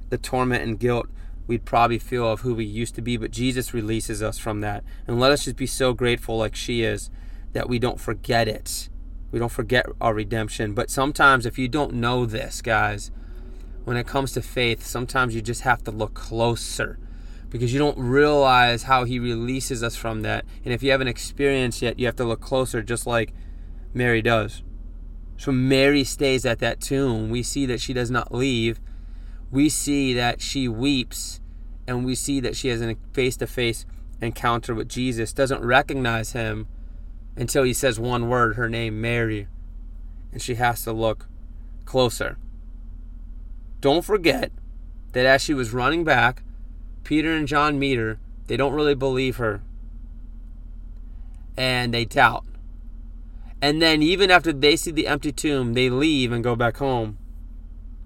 the 0.10 0.18
torment 0.18 0.64
and 0.64 0.80
guilt 0.80 1.08
we'd 1.48 1.66
probably 1.66 2.00
feel 2.00 2.32
of 2.32 2.42
who 2.42 2.54
we 2.54 2.64
used 2.64 2.96
to 2.96 3.02
be? 3.02 3.18
But 3.18 3.32
Jesus 3.32 3.74
releases 3.74 4.22
us 4.22 4.38
from 4.38 4.62
that. 4.62 4.84
And 5.08 5.20
let 5.20 5.32
us 5.32 5.46
just 5.46 5.58
be 5.58 5.66
so 5.66 5.94
grateful, 5.94 6.38
like 6.38 6.56
she 6.56 6.84
is, 6.84 7.10
that 7.54 7.68
we 7.68 7.80
don't 7.80 8.00
forget 8.00 8.48
it. 8.48 8.90
We 9.32 9.40
don't 9.40 9.52
forget 9.52 9.88
our 10.00 10.14
redemption. 10.14 10.74
But 10.74 10.92
sometimes, 10.92 11.48
if 11.48 11.58
you 11.58 11.68
don't 11.68 11.96
know 11.96 12.28
this, 12.28 12.62
guys, 12.62 13.10
when 13.84 13.98
it 13.98 14.06
comes 14.06 14.34
to 14.34 14.42
faith, 14.42 14.86
sometimes 14.86 15.34
you 15.34 15.42
just 15.42 15.62
have 15.62 15.84
to 15.86 15.92
look 15.92 16.14
closer 16.14 17.00
because 17.54 17.72
you 17.72 17.78
don't 17.78 18.00
realize 18.00 18.84
how 18.84 19.04
He 19.04 19.20
releases 19.20 19.84
us 19.84 19.96
from 19.96 20.24
that. 20.24 20.44
And 20.66 20.74
if 20.74 20.82
you 20.82 20.90
haven't 20.90 21.08
experienced 21.08 21.84
yet, 21.84 22.00
you 22.00 22.08
have 22.08 22.16
to 22.16 22.26
look 22.26 22.42
closer, 22.42 22.82
just 22.82 23.06
like 23.06 23.32
Mary 23.94 24.24
does. 24.24 24.64
So 25.38 25.52
Mary 25.52 26.04
stays 26.04 26.48
at 26.48 26.58
that 26.60 26.82
tomb. 26.82 27.30
We 27.30 27.44
see 27.44 27.68
that 27.68 27.80
she 27.80 27.94
does 27.94 28.10
not 28.10 28.34
leave. 28.34 28.82
We 29.52 29.70
see 29.70 30.16
that 30.16 30.42
she 30.42 30.68
weeps, 30.68 31.42
and 31.88 32.04
we 32.04 32.16
see 32.16 32.40
that 32.40 32.56
she 32.56 32.70
has 32.70 32.82
a 32.82 32.98
face 33.14 33.38
to 33.38 33.46
face 33.46 33.86
encounter 34.20 34.74
with 34.74 34.90
Jesus, 34.90 35.32
doesn't 35.32 35.64
recognize 35.64 36.32
him 36.32 36.68
until 37.36 37.62
he 37.62 37.74
says 37.74 38.00
one 38.00 38.30
word, 38.30 38.56
her 38.56 38.68
name, 38.68 39.00
Mary, 39.00 39.48
and 40.32 40.42
she 40.42 40.56
has 40.56 40.84
to 40.86 40.92
look 40.92 41.28
closer. 41.86 42.38
Don't 43.80 44.04
forget 44.04 44.52
that 45.12 45.28
as 45.28 45.44
she 45.44 45.54
was 45.54 45.72
running 45.72 46.04
back, 46.04 46.43
Peter 47.04 47.34
and 47.34 47.48
John 47.48 47.80
meet 47.80 47.98
her. 47.98 48.20
They 48.48 48.58
don't 48.58 48.74
really 48.74 48.96
believe 48.96 49.38
her. 49.38 49.62
And 51.56 51.94
they 51.94 52.06
doubt. 52.06 52.46
And 53.62 53.82
then, 53.82 54.02
even 54.02 54.30
after 54.30 54.52
they 54.52 54.76
see 54.76 54.92
the 54.92 55.08
empty 55.08 55.32
tomb, 55.32 55.74
they 55.74 55.90
leave 55.90 56.32
and 56.32 56.44
go 56.44 56.56
back 56.56 56.78
home. 56.78 57.18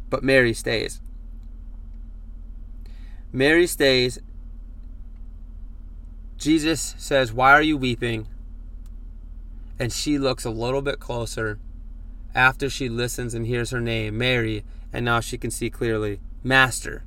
But 0.09 0.23
Mary 0.23 0.53
stays. 0.53 1.01
Mary 3.31 3.67
stays. 3.67 4.19
Jesus 6.37 6.93
says, 6.97 7.33
Why 7.33 7.51
are 7.53 7.61
you 7.61 7.77
weeping? 7.77 8.27
and 9.79 9.91
she 9.93 10.17
looks 10.17 10.45
a 10.45 10.49
little 10.49 10.81
bit 10.81 10.99
closer 10.99 11.59
after 12.33 12.69
she 12.69 12.89
listens 12.89 13.33
and 13.33 13.45
hears 13.45 13.71
her 13.71 13.81
name, 13.81 14.17
Mary, 14.17 14.63
and 14.91 15.05
now 15.05 15.19
she 15.19 15.37
can 15.37 15.51
see 15.51 15.69
clearly, 15.69 16.19
Master. 16.43 17.03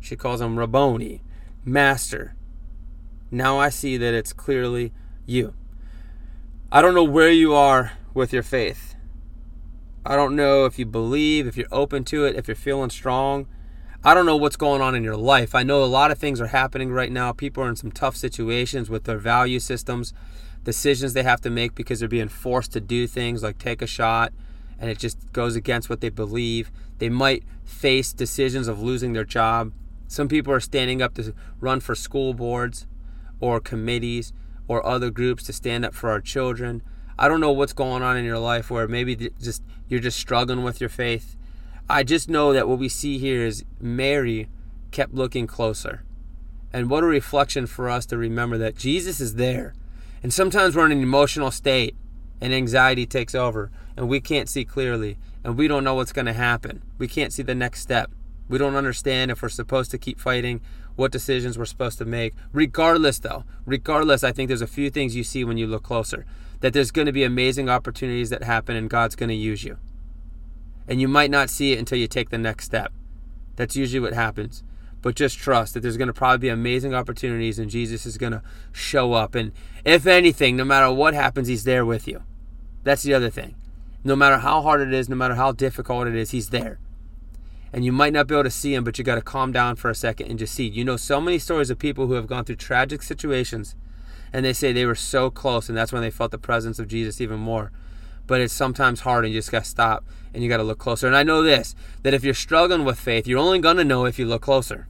She 0.00 0.16
calls 0.16 0.40
him 0.40 0.58
Rabboni, 0.58 1.22
Master. 1.64 2.34
Now 3.30 3.58
I 3.58 3.68
see 3.68 3.96
that 3.96 4.14
it's 4.14 4.32
clearly 4.32 4.92
you. 5.26 5.54
I 6.72 6.82
don't 6.82 6.94
know 6.94 7.04
where 7.04 7.30
you 7.30 7.54
are 7.54 7.92
with 8.14 8.32
your 8.32 8.42
faith. 8.42 8.94
I 10.04 10.16
don't 10.16 10.34
know 10.34 10.64
if 10.64 10.78
you 10.78 10.86
believe, 10.86 11.46
if 11.46 11.56
you're 11.56 11.66
open 11.70 12.04
to 12.04 12.24
it, 12.24 12.36
if 12.36 12.48
you're 12.48 12.54
feeling 12.54 12.90
strong. 12.90 13.46
I 14.02 14.14
don't 14.14 14.24
know 14.24 14.36
what's 14.36 14.56
going 14.56 14.80
on 14.80 14.94
in 14.94 15.04
your 15.04 15.16
life. 15.16 15.54
I 15.54 15.62
know 15.62 15.84
a 15.84 15.86
lot 15.86 16.10
of 16.10 16.18
things 16.18 16.40
are 16.40 16.46
happening 16.46 16.90
right 16.90 17.12
now. 17.12 17.32
People 17.32 17.62
are 17.62 17.68
in 17.68 17.76
some 17.76 17.92
tough 17.92 18.16
situations 18.16 18.88
with 18.88 19.04
their 19.04 19.18
value 19.18 19.60
systems 19.60 20.14
decisions 20.64 21.12
they 21.12 21.22
have 21.22 21.40
to 21.40 21.50
make 21.50 21.74
because 21.74 22.00
they're 22.00 22.08
being 22.08 22.28
forced 22.28 22.72
to 22.72 22.80
do 22.80 23.06
things 23.06 23.42
like 23.42 23.58
take 23.58 23.80
a 23.80 23.86
shot 23.86 24.32
and 24.78 24.90
it 24.90 24.98
just 24.98 25.32
goes 25.32 25.56
against 25.56 25.90
what 25.90 26.00
they 26.00 26.08
believe. 26.08 26.70
They 26.98 27.08
might 27.08 27.44
face 27.64 28.12
decisions 28.12 28.68
of 28.68 28.80
losing 28.80 29.12
their 29.12 29.24
job. 29.24 29.72
Some 30.10 30.26
people 30.26 30.52
are 30.52 30.58
standing 30.58 31.00
up 31.00 31.14
to 31.14 31.32
run 31.60 31.78
for 31.78 31.94
school 31.94 32.34
boards 32.34 32.88
or 33.38 33.60
committees 33.60 34.32
or 34.66 34.84
other 34.84 35.08
groups 35.08 35.44
to 35.44 35.52
stand 35.52 35.84
up 35.84 35.94
for 35.94 36.10
our 36.10 36.20
children. 36.20 36.82
I 37.16 37.28
don't 37.28 37.40
know 37.40 37.52
what's 37.52 37.72
going 37.72 38.02
on 38.02 38.16
in 38.16 38.24
your 38.24 38.40
life 38.40 38.72
where 38.72 38.88
maybe 38.88 39.30
just 39.40 39.62
you're 39.86 40.00
just 40.00 40.18
struggling 40.18 40.64
with 40.64 40.80
your 40.80 40.90
faith. 40.90 41.36
I 41.88 42.02
just 42.02 42.28
know 42.28 42.52
that 42.52 42.66
what 42.66 42.80
we 42.80 42.88
see 42.88 43.18
here 43.18 43.46
is 43.46 43.64
Mary 43.80 44.48
kept 44.90 45.14
looking 45.14 45.46
closer. 45.46 46.02
And 46.72 46.90
what 46.90 47.04
a 47.04 47.06
reflection 47.06 47.68
for 47.68 47.88
us 47.88 48.04
to 48.06 48.18
remember 48.18 48.58
that 48.58 48.74
Jesus 48.74 49.20
is 49.20 49.36
there. 49.36 49.74
And 50.24 50.32
sometimes 50.32 50.74
we're 50.74 50.86
in 50.86 50.92
an 50.92 51.02
emotional 51.04 51.52
state 51.52 51.94
and 52.40 52.52
anxiety 52.52 53.06
takes 53.06 53.36
over 53.36 53.70
and 53.96 54.08
we 54.08 54.20
can't 54.20 54.48
see 54.48 54.64
clearly 54.64 55.18
and 55.44 55.56
we 55.56 55.68
don't 55.68 55.84
know 55.84 55.94
what's 55.94 56.12
going 56.12 56.26
to 56.26 56.32
happen. 56.32 56.82
We 56.98 57.06
can't 57.06 57.32
see 57.32 57.44
the 57.44 57.54
next 57.54 57.80
step. 57.80 58.10
We 58.50 58.58
don't 58.58 58.76
understand 58.76 59.30
if 59.30 59.40
we're 59.40 59.48
supposed 59.48 59.90
to 59.92 59.98
keep 59.98 60.20
fighting, 60.20 60.60
what 60.96 61.12
decisions 61.12 61.56
we're 61.56 61.64
supposed 61.64 61.96
to 61.98 62.04
make. 62.04 62.34
Regardless, 62.52 63.18
though, 63.18 63.44
regardless, 63.64 64.22
I 64.22 64.32
think 64.32 64.48
there's 64.48 64.60
a 64.60 64.66
few 64.66 64.90
things 64.90 65.16
you 65.16 65.24
see 65.24 65.44
when 65.44 65.56
you 65.56 65.66
look 65.66 65.82
closer 65.82 66.26
that 66.60 66.74
there's 66.74 66.90
going 66.90 67.06
to 67.06 67.12
be 67.12 67.24
amazing 67.24 67.70
opportunities 67.70 68.28
that 68.28 68.42
happen 68.42 68.76
and 68.76 68.90
God's 68.90 69.16
going 69.16 69.30
to 69.30 69.34
use 69.34 69.64
you. 69.64 69.78
And 70.86 71.00
you 71.00 71.08
might 71.08 71.30
not 71.30 71.48
see 71.48 71.72
it 71.72 71.78
until 71.78 71.96
you 71.96 72.06
take 72.06 72.28
the 72.28 72.36
next 72.36 72.66
step. 72.66 72.92
That's 73.56 73.76
usually 73.76 74.00
what 74.00 74.12
happens 74.12 74.62
but 75.02 75.14
just 75.14 75.38
trust 75.38 75.74
that 75.74 75.80
there's 75.80 75.96
going 75.96 76.08
to 76.08 76.14
probably 76.14 76.38
be 76.38 76.48
amazing 76.48 76.94
opportunities 76.94 77.58
and 77.58 77.70
Jesus 77.70 78.04
is 78.06 78.18
going 78.18 78.32
to 78.32 78.42
show 78.72 79.12
up. 79.12 79.34
And 79.34 79.52
if 79.84 80.06
anything, 80.06 80.56
no 80.56 80.64
matter 80.64 80.92
what 80.92 81.14
happens, 81.14 81.48
He's 81.48 81.64
there 81.64 81.84
with 81.84 82.06
you. 82.06 82.22
That's 82.82 83.02
the 83.02 83.14
other 83.14 83.30
thing. 83.30 83.56
No 84.04 84.16
matter 84.16 84.38
how 84.38 84.62
hard 84.62 84.80
it 84.80 84.92
is, 84.92 85.08
no 85.08 85.16
matter 85.16 85.34
how 85.34 85.52
difficult 85.52 86.08
it 86.08 86.14
is, 86.14 86.30
He's 86.30 86.50
there. 86.50 86.78
And 87.72 87.84
you 87.84 87.92
might 87.92 88.12
not 88.12 88.26
be 88.26 88.34
able 88.34 88.44
to 88.44 88.50
see 88.50 88.74
Him, 88.74 88.84
but 88.84 88.98
you 88.98 89.04
got 89.04 89.14
to 89.14 89.22
calm 89.22 89.52
down 89.52 89.76
for 89.76 89.90
a 89.90 89.94
second 89.94 90.28
and 90.28 90.38
just 90.38 90.54
see. 90.54 90.66
You 90.66 90.84
know, 90.84 90.96
so 90.96 91.20
many 91.20 91.38
stories 91.38 91.70
of 91.70 91.78
people 91.78 92.06
who 92.06 92.14
have 92.14 92.26
gone 92.26 92.44
through 92.44 92.56
tragic 92.56 93.02
situations 93.02 93.74
and 94.32 94.44
they 94.44 94.52
say 94.52 94.72
they 94.72 94.86
were 94.86 94.94
so 94.94 95.30
close 95.30 95.68
and 95.68 95.76
that's 95.76 95.92
when 95.92 96.02
they 96.02 96.10
felt 96.10 96.30
the 96.30 96.38
presence 96.38 96.78
of 96.78 96.88
Jesus 96.88 97.20
even 97.20 97.38
more 97.38 97.72
but 98.30 98.40
it's 98.40 98.54
sometimes 98.54 99.00
hard 99.00 99.24
and 99.24 99.34
you 99.34 99.40
just 99.40 99.50
got 99.50 99.64
to 99.64 99.68
stop 99.68 100.04
and 100.32 100.40
you 100.40 100.48
got 100.48 100.58
to 100.58 100.62
look 100.62 100.78
closer. 100.78 101.08
And 101.08 101.16
I 101.16 101.24
know 101.24 101.42
this 101.42 101.74
that 102.04 102.14
if 102.14 102.22
you're 102.22 102.32
struggling 102.32 102.84
with 102.84 102.96
faith, 102.96 103.26
you're 103.26 103.40
only 103.40 103.58
going 103.58 103.76
to 103.76 103.82
know 103.82 104.04
if 104.04 104.20
you 104.20 104.24
look 104.24 104.42
closer. 104.42 104.86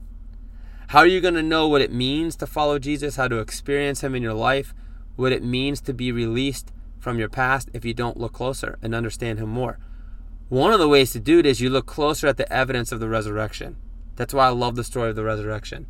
How 0.89 0.99
are 0.99 1.07
you 1.07 1.19
going 1.19 1.33
to 1.33 1.41
know 1.41 1.67
what 1.67 1.81
it 1.81 1.91
means 1.91 2.35
to 2.35 2.45
follow 2.45 2.77
Jesus, 2.77 3.15
how 3.15 3.27
to 3.27 3.39
experience 3.39 4.01
Him 4.01 4.13
in 4.13 4.21
your 4.21 4.35
life, 4.35 4.75
what 5.15 5.31
it 5.31 5.43
means 5.43 5.81
to 5.81 5.91
be 5.93 6.11
released 6.11 6.71
from 6.99 7.17
your 7.17 7.29
past 7.29 7.67
if 7.73 7.83
you 7.83 7.95
don't 7.95 8.19
look 8.19 8.33
closer 8.33 8.77
and 8.83 8.93
understand 8.93 9.39
Him 9.39 9.49
more? 9.49 9.79
One 10.51 10.73
of 10.73 10.79
the 10.79 10.89
ways 10.89 11.13
to 11.13 11.19
do 11.21 11.39
it 11.39 11.45
is 11.45 11.61
you 11.61 11.69
look 11.69 11.85
closer 11.85 12.27
at 12.27 12.35
the 12.35 12.51
evidence 12.51 12.91
of 12.91 12.99
the 12.99 13.07
resurrection. 13.07 13.77
That's 14.17 14.33
why 14.33 14.47
I 14.47 14.49
love 14.49 14.75
the 14.75 14.83
story 14.83 15.09
of 15.09 15.15
the 15.15 15.23
resurrection. 15.23 15.87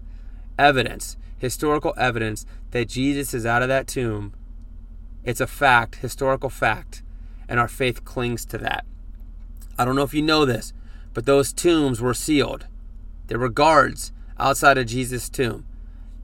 Evidence, 0.59 1.17
historical 1.39 1.95
evidence 1.97 2.45
that 2.69 2.87
Jesus 2.87 3.33
is 3.33 3.43
out 3.43 3.63
of 3.63 3.69
that 3.69 3.87
tomb. 3.87 4.35
It's 5.23 5.41
a 5.41 5.47
fact, 5.47 5.95
historical 5.95 6.51
fact 6.51 7.01
and 7.49 7.59
our 7.59 7.67
faith 7.67 8.05
clings 8.05 8.45
to 8.45 8.59
that. 8.59 8.85
I 9.79 9.83
don't 9.83 9.95
know 9.95 10.03
if 10.03 10.13
you 10.13 10.21
know 10.21 10.45
this, 10.45 10.73
but 11.15 11.25
those 11.25 11.53
tombs 11.53 11.99
were 11.99 12.13
sealed. 12.13 12.67
There 13.29 13.39
were 13.39 13.49
guards 13.49 14.11
outside 14.37 14.77
of 14.77 14.85
Jesus' 14.85 15.27
tomb. 15.27 15.65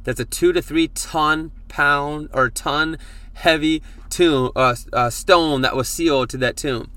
That's 0.03 0.19
a 0.19 0.25
two 0.25 0.53
to 0.53 0.61
three 0.61 0.89
ton 0.89 1.53
pound 1.69 2.29
or 2.33 2.51
ton 2.51 2.99
heavy 3.33 3.81
tomb 4.11 4.51
uh, 4.55 4.75
uh, 4.93 5.09
stone 5.09 5.61
that 5.61 5.75
was 5.75 5.89
sealed 5.89 6.29
to 6.29 6.37
that 6.37 6.55
tomb. 6.55 6.91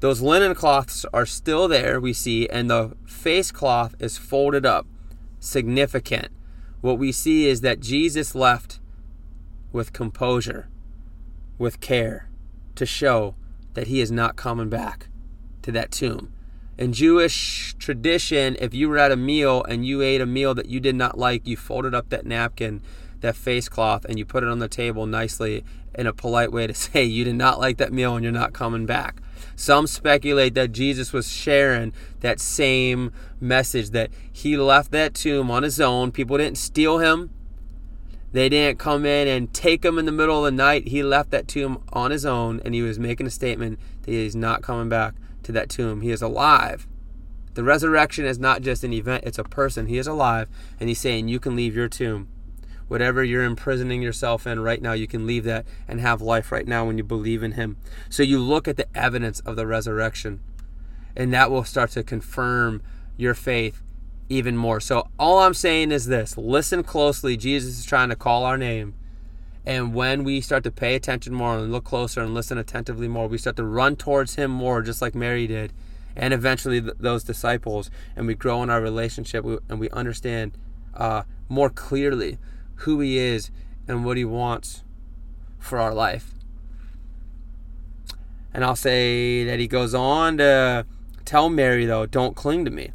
Those 0.00 0.22
linen 0.22 0.54
cloths 0.54 1.04
are 1.12 1.26
still 1.26 1.68
there, 1.68 2.00
we 2.00 2.14
see, 2.14 2.48
and 2.48 2.70
the 2.70 2.96
face 3.04 3.52
cloth 3.52 3.94
is 3.98 4.16
folded 4.16 4.64
up. 4.64 4.86
Significant. 5.38 6.28
What 6.80 6.98
we 6.98 7.12
see 7.12 7.46
is 7.46 7.60
that 7.60 7.80
Jesus 7.80 8.34
left 8.34 8.80
with 9.72 9.92
composure, 9.92 10.68
with 11.58 11.80
care, 11.80 12.30
to 12.76 12.86
show 12.86 13.34
that 13.74 13.88
he 13.88 14.00
is 14.00 14.10
not 14.10 14.36
coming 14.36 14.70
back 14.70 15.08
to 15.62 15.72
that 15.72 15.90
tomb. 15.90 16.32
In 16.78 16.94
Jewish 16.94 17.74
tradition, 17.78 18.56
if 18.58 18.72
you 18.72 18.88
were 18.88 18.96
at 18.96 19.12
a 19.12 19.16
meal 19.16 19.62
and 19.64 19.84
you 19.84 20.00
ate 20.00 20.22
a 20.22 20.26
meal 20.26 20.54
that 20.54 20.70
you 20.70 20.80
did 20.80 20.94
not 20.94 21.18
like, 21.18 21.46
you 21.46 21.58
folded 21.58 21.94
up 21.94 22.08
that 22.08 22.24
napkin, 22.24 22.80
that 23.20 23.36
face 23.36 23.68
cloth, 23.68 24.06
and 24.06 24.18
you 24.18 24.24
put 24.24 24.42
it 24.42 24.48
on 24.48 24.60
the 24.60 24.68
table 24.68 25.04
nicely 25.04 25.62
in 25.94 26.06
a 26.06 26.14
polite 26.14 26.50
way 26.52 26.66
to 26.66 26.74
say 26.86 27.04
you 27.04 27.24
did 27.24 27.36
not 27.36 27.60
like 27.60 27.76
that 27.76 27.92
meal 27.92 28.16
and 28.16 28.24
you're 28.24 28.32
not 28.32 28.54
coming 28.54 28.86
back. 28.86 29.20
Some 29.56 29.86
speculate 29.86 30.54
that 30.54 30.72
Jesus 30.72 31.12
was 31.12 31.30
sharing 31.30 31.92
that 32.20 32.40
same 32.40 33.12
message 33.40 33.90
that 33.90 34.10
he 34.32 34.56
left 34.56 34.90
that 34.92 35.14
tomb 35.14 35.50
on 35.50 35.62
his 35.62 35.80
own. 35.80 36.12
People 36.12 36.38
didn't 36.38 36.58
steal 36.58 36.98
him. 36.98 37.30
They 38.32 38.48
didn't 38.48 38.78
come 38.78 39.04
in 39.04 39.26
and 39.26 39.52
take 39.52 39.84
him 39.84 39.98
in 39.98 40.06
the 40.06 40.12
middle 40.12 40.38
of 40.38 40.44
the 40.44 40.56
night. 40.56 40.88
He 40.88 41.02
left 41.02 41.30
that 41.30 41.48
tomb 41.48 41.82
on 41.92 42.10
his 42.10 42.24
own 42.24 42.60
and 42.64 42.74
he 42.74 42.82
was 42.82 42.98
making 42.98 43.26
a 43.26 43.30
statement 43.30 43.80
that 44.02 44.12
he's 44.12 44.36
not 44.36 44.62
coming 44.62 44.88
back 44.88 45.14
to 45.42 45.52
that 45.52 45.68
tomb. 45.68 46.00
He 46.00 46.10
is 46.10 46.22
alive. 46.22 46.86
The 47.54 47.64
resurrection 47.64 48.24
is 48.24 48.38
not 48.38 48.62
just 48.62 48.84
an 48.84 48.92
event, 48.92 49.24
it's 49.26 49.38
a 49.38 49.44
person. 49.44 49.86
He 49.86 49.98
is 49.98 50.06
alive 50.06 50.48
and 50.78 50.88
he's 50.88 51.00
saying, 51.00 51.26
You 51.26 51.40
can 51.40 51.56
leave 51.56 51.74
your 51.74 51.88
tomb. 51.88 52.28
Whatever 52.90 53.22
you're 53.22 53.44
imprisoning 53.44 54.02
yourself 54.02 54.48
in 54.48 54.58
right 54.58 54.82
now, 54.82 54.94
you 54.94 55.06
can 55.06 55.24
leave 55.24 55.44
that 55.44 55.64
and 55.86 56.00
have 56.00 56.20
life 56.20 56.50
right 56.50 56.66
now 56.66 56.84
when 56.84 56.98
you 56.98 57.04
believe 57.04 57.44
in 57.44 57.52
Him. 57.52 57.76
So 58.08 58.24
you 58.24 58.40
look 58.40 58.66
at 58.66 58.76
the 58.76 58.88
evidence 58.98 59.38
of 59.38 59.54
the 59.54 59.64
resurrection, 59.64 60.40
and 61.14 61.32
that 61.32 61.52
will 61.52 61.62
start 61.62 61.92
to 61.92 62.02
confirm 62.02 62.82
your 63.16 63.34
faith 63.34 63.80
even 64.28 64.56
more. 64.56 64.80
So 64.80 65.06
all 65.20 65.38
I'm 65.38 65.54
saying 65.54 65.92
is 65.92 66.06
this 66.06 66.36
listen 66.36 66.82
closely. 66.82 67.36
Jesus 67.36 67.78
is 67.78 67.84
trying 67.84 68.08
to 68.08 68.16
call 68.16 68.42
our 68.42 68.58
name. 68.58 68.94
And 69.64 69.94
when 69.94 70.24
we 70.24 70.40
start 70.40 70.64
to 70.64 70.72
pay 70.72 70.96
attention 70.96 71.32
more 71.32 71.58
and 71.58 71.70
look 71.70 71.84
closer 71.84 72.20
and 72.20 72.34
listen 72.34 72.58
attentively 72.58 73.06
more, 73.06 73.28
we 73.28 73.38
start 73.38 73.54
to 73.54 73.64
run 73.64 73.94
towards 73.94 74.34
Him 74.34 74.50
more, 74.50 74.82
just 74.82 75.00
like 75.00 75.14
Mary 75.14 75.46
did, 75.46 75.72
and 76.16 76.34
eventually 76.34 76.80
th- 76.80 76.94
those 76.98 77.22
disciples. 77.22 77.88
And 78.16 78.26
we 78.26 78.34
grow 78.34 78.64
in 78.64 78.68
our 78.68 78.80
relationship 78.80 79.44
and 79.68 79.78
we 79.78 79.88
understand 79.90 80.58
uh, 80.92 81.22
more 81.48 81.70
clearly 81.70 82.36
who 82.80 83.00
He 83.00 83.18
is 83.18 83.50
and 83.88 84.04
what 84.04 84.16
He 84.16 84.24
wants 84.24 84.84
for 85.58 85.78
our 85.78 85.94
life. 85.94 86.34
And 88.52 88.64
I'll 88.64 88.76
say 88.76 89.44
that 89.44 89.58
He 89.58 89.68
goes 89.68 89.94
on 89.94 90.38
to 90.38 90.86
tell 91.24 91.48
Mary, 91.48 91.86
though, 91.86 92.06
don't 92.06 92.34
cling 92.34 92.64
to 92.64 92.70
me. 92.70 92.92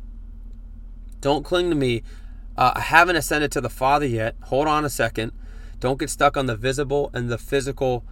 Don't 1.22 1.44
cling 1.44 1.70
to 1.70 1.76
me. 1.76 2.04
Uh, 2.58 2.74
I 2.76 2.82
haven't 2.82 3.16
ascended 3.16 3.52
to 3.54 3.62
the 3.62 3.70
Father 3.70 4.06
yet. 4.06 4.36
Hold 4.44 4.68
on 4.68 4.86
a 4.86 4.90
second. 4.90 5.32
Don't 5.80 6.00
get 6.00 6.10
stuck 6.10 6.38
on 6.38 6.46
the 6.46 6.56
visible 6.56 7.10
and 7.14 7.30
the 7.30 7.38
physical 7.38 8.06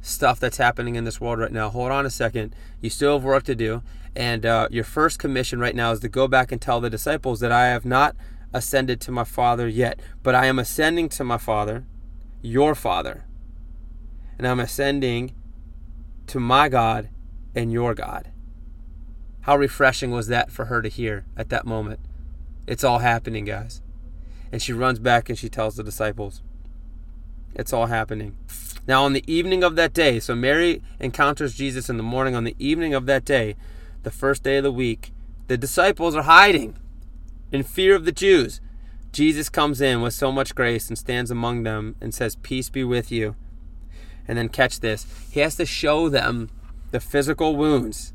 stuff 0.00 0.40
that's 0.40 0.56
happening 0.56 0.96
in 0.96 1.04
this 1.04 1.20
world 1.20 1.38
right 1.38 1.52
now. 1.52 1.68
Hold 1.68 1.90
on 1.90 2.06
a 2.06 2.10
second. 2.10 2.54
You 2.80 2.90
still 2.90 3.14
have 3.14 3.24
work 3.24 3.44
to 3.44 3.54
do. 3.54 3.82
And 4.16 4.44
uh, 4.44 4.68
your 4.70 4.84
first 4.84 5.18
commission 5.18 5.60
right 5.60 5.74
now 5.74 5.92
is 5.92 6.00
to 6.00 6.08
go 6.08 6.26
back 6.26 6.50
and 6.50 6.60
tell 6.60 6.80
the 6.80 6.90
disciples 6.90 7.40
that 7.40 7.52
I 7.52 7.66
have 7.66 7.84
not 7.84 8.16
ascended 8.52 9.00
to 9.02 9.12
my 9.12 9.24
Father 9.24 9.68
yet, 9.68 10.00
but 10.22 10.34
I 10.34 10.46
am 10.46 10.58
ascending 10.58 11.08
to 11.10 11.24
my 11.24 11.38
Father, 11.38 11.84
your 12.42 12.74
Father. 12.74 13.24
And 14.38 14.46
I'm 14.46 14.60
ascending 14.60 15.34
to 16.28 16.40
my 16.40 16.68
God 16.68 17.10
and 17.54 17.72
your 17.72 17.94
God. 17.94 18.30
How 19.42 19.56
refreshing 19.56 20.10
was 20.10 20.28
that 20.28 20.50
for 20.50 20.66
her 20.66 20.82
to 20.82 20.88
hear 20.88 21.24
at 21.36 21.48
that 21.50 21.66
moment? 21.66 22.00
It's 22.66 22.84
all 22.84 22.98
happening, 22.98 23.44
guys. 23.44 23.80
And 24.52 24.60
she 24.60 24.72
runs 24.72 24.98
back 24.98 25.28
and 25.28 25.38
she 25.38 25.48
tells 25.48 25.76
the 25.76 25.82
disciples, 25.82 26.42
It's 27.54 27.72
all 27.72 27.86
happening. 27.86 28.36
Now, 28.86 29.04
on 29.04 29.12
the 29.12 29.24
evening 29.32 29.62
of 29.62 29.76
that 29.76 29.92
day, 29.92 30.20
so 30.20 30.34
Mary 30.34 30.82
encounters 30.98 31.54
Jesus 31.54 31.88
in 31.88 31.96
the 31.96 32.02
morning. 32.02 32.34
On 32.34 32.44
the 32.44 32.56
evening 32.58 32.94
of 32.94 33.06
that 33.06 33.24
day, 33.24 33.56
the 34.02 34.10
first 34.10 34.42
day 34.42 34.56
of 34.56 34.64
the 34.64 34.72
week, 34.72 35.12
the 35.46 35.56
disciples 35.56 36.14
are 36.14 36.22
hiding 36.22 36.76
in 37.52 37.62
fear 37.62 37.94
of 37.94 38.04
the 38.04 38.12
Jews. 38.12 38.60
Jesus 39.12 39.48
comes 39.48 39.80
in 39.80 40.02
with 40.02 40.14
so 40.14 40.30
much 40.30 40.54
grace 40.54 40.88
and 40.88 40.96
stands 40.96 41.30
among 41.30 41.64
them 41.64 41.96
and 42.00 42.14
says, 42.14 42.36
Peace 42.36 42.70
be 42.70 42.84
with 42.84 43.10
you. 43.10 43.34
And 44.28 44.38
then 44.38 44.48
catch 44.48 44.80
this. 44.80 45.06
He 45.30 45.40
has 45.40 45.56
to 45.56 45.66
show 45.66 46.08
them 46.08 46.50
the 46.92 47.00
physical 47.00 47.56
wounds. 47.56 48.12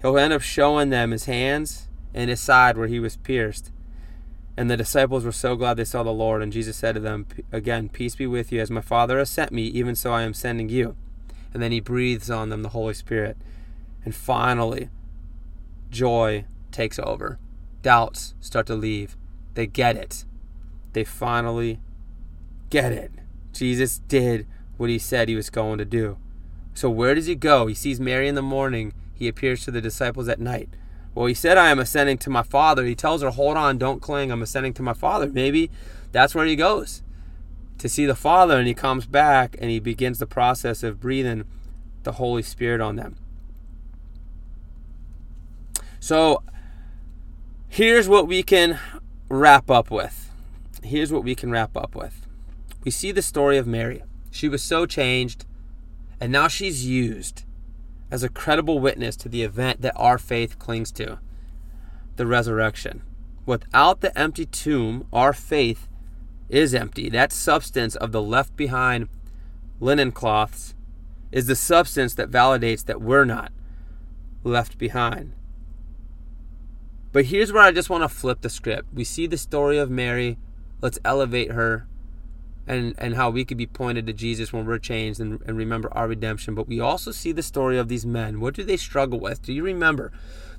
He'll 0.00 0.18
end 0.18 0.32
up 0.32 0.42
showing 0.42 0.90
them 0.90 1.12
his 1.12 1.26
hands 1.26 1.88
and 2.12 2.28
his 2.28 2.40
side 2.40 2.76
where 2.76 2.88
he 2.88 2.98
was 2.98 3.16
pierced. 3.16 3.70
And 4.56 4.68
the 4.68 4.76
disciples 4.76 5.24
were 5.24 5.32
so 5.32 5.54
glad 5.54 5.76
they 5.76 5.84
saw 5.84 6.02
the 6.02 6.10
Lord. 6.10 6.42
And 6.42 6.52
Jesus 6.52 6.76
said 6.76 6.96
to 6.96 7.00
them, 7.00 7.26
Again, 7.52 7.88
peace 7.88 8.16
be 8.16 8.26
with 8.26 8.50
you. 8.50 8.60
As 8.60 8.70
my 8.70 8.80
Father 8.80 9.18
has 9.18 9.30
sent 9.30 9.52
me, 9.52 9.62
even 9.66 9.94
so 9.94 10.12
I 10.12 10.22
am 10.22 10.34
sending 10.34 10.68
you. 10.68 10.96
And 11.54 11.62
then 11.62 11.70
he 11.70 11.80
breathes 11.80 12.30
on 12.30 12.48
them 12.48 12.62
the 12.62 12.70
Holy 12.70 12.94
Spirit. 12.94 13.36
And 14.04 14.14
finally, 14.14 14.88
joy 15.90 16.46
takes 16.72 16.98
over 16.98 17.38
doubts 17.82 18.34
start 18.40 18.66
to 18.66 18.74
leave. 18.74 19.16
They 19.54 19.66
get 19.66 19.96
it. 19.96 20.24
They 20.92 21.04
finally 21.04 21.80
get 22.68 22.92
it. 22.92 23.12
Jesus 23.52 23.98
did 23.98 24.46
what 24.76 24.90
he 24.90 24.98
said 24.98 25.28
he 25.28 25.36
was 25.36 25.50
going 25.50 25.78
to 25.78 25.84
do. 25.84 26.18
So, 26.74 26.88
where 26.88 27.14
does 27.14 27.26
he 27.26 27.34
go? 27.34 27.66
He 27.66 27.74
sees 27.74 28.00
Mary 28.00 28.28
in 28.28 28.34
the 28.34 28.42
morning. 28.42 28.92
He 29.12 29.28
appears 29.28 29.64
to 29.64 29.70
the 29.70 29.80
disciples 29.80 30.28
at 30.28 30.40
night. 30.40 30.70
Well, 31.14 31.26
he 31.26 31.34
said, 31.34 31.58
I 31.58 31.70
am 31.70 31.78
ascending 31.78 32.18
to 32.18 32.30
my 32.30 32.42
Father. 32.42 32.84
He 32.84 32.94
tells 32.94 33.22
her, 33.22 33.30
Hold 33.30 33.56
on, 33.56 33.78
don't 33.78 34.00
cling. 34.00 34.30
I'm 34.30 34.42
ascending 34.42 34.74
to 34.74 34.82
my 34.82 34.94
Father. 34.94 35.28
Maybe 35.28 35.70
that's 36.12 36.34
where 36.34 36.46
he 36.46 36.56
goes 36.56 37.02
to 37.78 37.88
see 37.88 38.06
the 38.06 38.14
Father. 38.14 38.56
And 38.56 38.68
he 38.68 38.74
comes 38.74 39.06
back 39.06 39.56
and 39.60 39.70
he 39.70 39.80
begins 39.80 40.18
the 40.18 40.26
process 40.26 40.82
of 40.82 41.00
breathing 41.00 41.44
the 42.04 42.12
Holy 42.12 42.42
Spirit 42.42 42.80
on 42.80 42.96
them. 42.96 43.16
So, 45.98 46.42
here's 47.70 48.08
what 48.08 48.26
we 48.26 48.42
can 48.42 48.78
wrap 49.28 49.70
up 49.70 49.90
with. 49.92 50.28
Here's 50.82 51.12
what 51.12 51.22
we 51.22 51.36
can 51.36 51.52
wrap 51.52 51.76
up 51.76 51.94
with. 51.94 52.26
We 52.82 52.90
see 52.90 53.12
the 53.12 53.22
story 53.22 53.58
of 53.58 53.66
Mary. 53.66 54.02
She 54.32 54.48
was 54.48 54.62
so 54.62 54.86
changed, 54.86 55.46
and 56.20 56.32
now 56.32 56.48
she's 56.48 56.84
used 56.84 57.44
as 58.10 58.24
a 58.24 58.28
credible 58.28 58.80
witness 58.80 59.16
to 59.16 59.28
the 59.28 59.44
event 59.44 59.82
that 59.82 59.94
our 59.94 60.18
faith 60.18 60.58
clings 60.58 60.90
to 60.92 61.20
the 62.16 62.26
resurrection. 62.26 63.02
Without 63.46 64.00
the 64.00 64.16
empty 64.18 64.46
tomb, 64.46 65.06
our 65.12 65.32
faith 65.32 65.86
is 66.48 66.74
empty. 66.74 67.08
That 67.08 67.32
substance 67.32 67.94
of 67.94 68.10
the 68.10 68.20
left 68.22 68.56
behind 68.56 69.08
linen 69.78 70.10
cloths 70.10 70.74
is 71.30 71.46
the 71.46 71.54
substance 71.54 72.14
that 72.14 72.30
validates 72.30 72.84
that 72.86 73.00
we're 73.00 73.24
not 73.24 73.52
left 74.42 74.76
behind. 74.76 75.34
But 77.12 77.26
here's 77.26 77.52
where 77.52 77.62
I 77.62 77.72
just 77.72 77.90
want 77.90 78.02
to 78.04 78.08
flip 78.08 78.40
the 78.40 78.48
script. 78.48 78.88
We 78.94 79.04
see 79.04 79.26
the 79.26 79.38
story 79.38 79.78
of 79.78 79.90
Mary. 79.90 80.38
Let's 80.80 80.98
elevate 81.04 81.50
her 81.50 81.86
and, 82.66 82.94
and 82.98 83.16
how 83.16 83.30
we 83.30 83.44
could 83.44 83.56
be 83.56 83.66
pointed 83.66 84.06
to 84.06 84.12
Jesus 84.12 84.52
when 84.52 84.64
we're 84.64 84.78
changed 84.78 85.18
and, 85.18 85.40
and 85.42 85.56
remember 85.56 85.92
our 85.92 86.06
redemption. 86.06 86.54
But 86.54 86.68
we 86.68 86.78
also 86.78 87.10
see 87.10 87.32
the 87.32 87.42
story 87.42 87.78
of 87.78 87.88
these 87.88 88.06
men. 88.06 88.38
What 88.38 88.54
do 88.54 88.62
they 88.62 88.76
struggle 88.76 89.18
with? 89.18 89.42
Do 89.42 89.52
you 89.52 89.64
remember? 89.64 90.12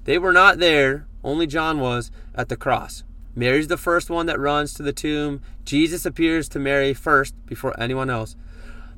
They 0.04 0.18
were 0.18 0.34
not 0.34 0.58
there, 0.60 1.08
only 1.24 1.48
John 1.48 1.80
was, 1.80 2.12
at 2.36 2.50
the 2.50 2.58
cross. 2.58 3.04
Mary's 3.34 3.68
the 3.68 3.78
first 3.78 4.10
one 4.10 4.26
that 4.26 4.40
runs 4.40 4.74
to 4.74 4.84
the 4.84 4.92
tomb. 4.92 5.42
Jesus 5.64 6.06
appears 6.06 6.50
to 6.50 6.60
Mary 6.60 6.94
first 6.94 7.34
before 7.46 7.80
anyone 7.80 8.10
else. 8.10 8.36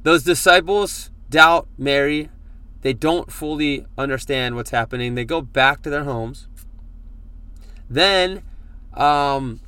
Those 0.02 0.24
disciples 0.24 1.12
doubt 1.30 1.68
Mary. 1.78 2.30
They 2.82 2.94
don't 2.94 3.32
fully 3.32 3.86
understand 3.98 4.56
what's 4.56 4.72
happening. 4.72 5.16
They 5.16 5.24
go 5.24 5.42
back 5.42 5.84
to 5.84 5.90
their 5.90 6.04
homes. 6.04 6.48
Then 7.90 8.44
um, 8.94 9.60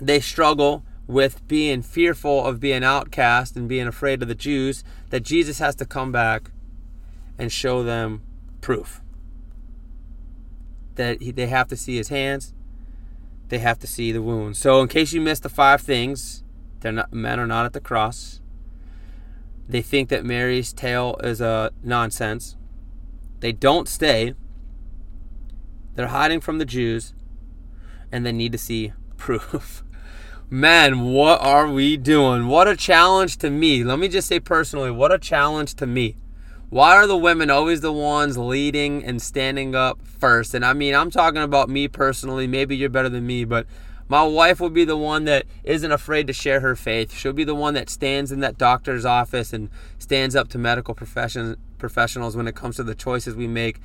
they 0.00 0.20
struggle 0.20 0.84
with 1.06 1.46
being 1.48 1.82
fearful 1.82 2.44
of 2.44 2.60
being 2.60 2.84
outcast 2.84 3.56
and 3.56 3.68
being 3.68 3.86
afraid 3.86 4.22
of 4.22 4.28
the 4.28 4.34
Jews, 4.34 4.82
that 5.10 5.20
Jesus 5.20 5.58
has 5.58 5.74
to 5.76 5.84
come 5.84 6.12
back 6.12 6.50
and 7.38 7.52
show 7.52 7.82
them 7.82 8.22
proof. 8.60 9.02
That 10.94 11.20
he, 11.20 11.30
they 11.30 11.48
have 11.48 11.68
to 11.68 11.76
see 11.76 11.96
his 11.96 12.08
hands, 12.08 12.54
they 13.48 13.58
have 13.58 13.78
to 13.80 13.86
see 13.86 14.12
the 14.12 14.22
wounds. 14.22 14.58
So, 14.58 14.80
in 14.80 14.88
case 14.88 15.12
you 15.12 15.20
missed 15.20 15.42
the 15.42 15.48
five 15.48 15.80
things, 15.80 16.42
they're 16.80 16.92
not, 16.92 17.12
men 17.12 17.38
are 17.38 17.46
not 17.46 17.66
at 17.66 17.72
the 17.72 17.80
cross. 17.80 18.40
They 19.68 19.82
think 19.82 20.08
that 20.08 20.24
Mary's 20.24 20.72
tale 20.72 21.16
is 21.22 21.40
a 21.40 21.70
nonsense. 21.82 22.56
They 23.40 23.52
don't 23.52 23.88
stay. 23.88 24.34
They're 25.94 26.08
hiding 26.08 26.40
from 26.40 26.58
the 26.58 26.64
Jews 26.64 27.14
and 28.12 28.24
then 28.24 28.36
need 28.36 28.52
to 28.52 28.58
see 28.58 28.92
proof. 29.16 29.82
Man, 30.50 31.04
what 31.04 31.40
are 31.40 31.66
we 31.66 31.96
doing? 31.96 32.46
What 32.46 32.68
a 32.68 32.76
challenge 32.76 33.38
to 33.38 33.48
me. 33.48 33.82
Let 33.82 33.98
me 33.98 34.08
just 34.08 34.28
say 34.28 34.38
personally, 34.38 34.90
what 34.90 35.10
a 35.10 35.18
challenge 35.18 35.74
to 35.76 35.86
me. 35.86 36.18
Why 36.68 36.94
are 36.96 37.06
the 37.06 37.16
women 37.16 37.50
always 37.50 37.80
the 37.80 37.92
ones 37.92 38.36
leading 38.36 39.02
and 39.04 39.20
standing 39.20 39.74
up 39.74 40.06
first? 40.06 40.54
And 40.54 40.64
I 40.64 40.74
mean, 40.74 40.94
I'm 40.94 41.10
talking 41.10 41.42
about 41.42 41.70
me 41.70 41.88
personally. 41.88 42.46
Maybe 42.46 42.76
you're 42.76 42.90
better 42.90 43.08
than 43.08 43.26
me, 43.26 43.44
but 43.44 43.66
my 44.08 44.22
wife 44.24 44.60
will 44.60 44.70
be 44.70 44.84
the 44.84 44.96
one 44.96 45.24
that 45.24 45.46
isn't 45.64 45.90
afraid 45.90 46.26
to 46.26 46.34
share 46.34 46.60
her 46.60 46.76
faith. 46.76 47.14
She'll 47.14 47.32
be 47.32 47.44
the 47.44 47.54
one 47.54 47.72
that 47.74 47.88
stands 47.88 48.30
in 48.30 48.40
that 48.40 48.58
doctor's 48.58 49.06
office 49.06 49.54
and 49.54 49.70
stands 49.98 50.36
up 50.36 50.48
to 50.48 50.58
medical 50.58 50.94
profession, 50.94 51.56
professionals 51.78 52.36
when 52.36 52.46
it 52.46 52.54
comes 52.54 52.76
to 52.76 52.82
the 52.82 52.94
choices 52.94 53.34
we 53.34 53.46
make 53.46 53.80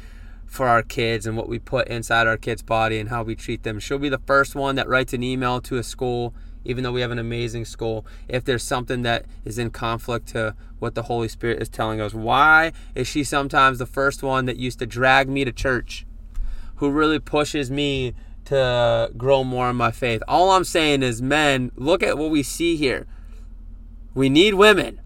for 0.48 0.68
our 0.68 0.82
kids 0.82 1.28
and 1.28 1.38
what 1.38 1.50
we 1.50 1.60
put 1.60 1.88
inside 1.88 2.26
our 2.26 2.38
kids' 2.38 2.64
body 2.64 3.00
and 3.00 3.10
how 3.10 3.22
we 3.22 3.36
treat 3.36 3.64
them. 3.64 3.80
She'll 3.80 4.00
be 4.00 4.10
the 4.10 4.22
first 4.26 4.56
one 4.56 4.76
that 4.76 4.88
writes 4.88 5.14
an 5.14 5.22
email 5.22 5.62
to 5.62 5.78
a 5.78 5.84
school, 5.84 6.34
even 6.64 6.84
though 6.84 6.92
we 6.92 7.02
have 7.02 7.12
an 7.12 7.20
amazing 7.20 7.66
school, 7.66 8.06
if 8.28 8.44
there's 8.44 8.64
something 8.64 9.02
that 9.04 9.26
is 9.46 9.60
in 9.60 9.70
conflict 9.70 10.30
to 10.30 10.56
what 10.80 10.96
the 10.96 11.04
Holy 11.04 11.28
Spirit 11.28 11.62
is 11.62 11.70
telling 11.70 12.02
us. 12.02 12.14
Why 12.14 12.72
is 12.96 13.08
she 13.08 13.24
sometimes 13.24 13.78
the 13.78 13.86
first 13.86 14.24
one 14.24 14.46
that 14.46 14.58
used 14.58 14.80
to 14.80 14.86
drag 14.86 15.30
me 15.30 15.46
to 15.46 15.52
church, 15.52 16.06
who 16.78 16.90
really 16.90 17.20
pushes 17.20 17.70
me 17.70 18.14
to 18.46 19.12
grow 19.18 19.44
more 19.44 19.70
in 19.70 19.76
my 19.76 19.92
faith? 19.92 20.24
All 20.28 20.52
I'm 20.52 20.64
saying 20.64 21.04
is, 21.04 21.22
men, 21.22 21.72
look 21.76 22.02
at 22.02 22.18
what 22.18 22.32
we 22.32 22.42
see 22.42 22.76
here. 22.78 23.06
We 24.14 24.30
need 24.30 24.54
women. 24.54 25.02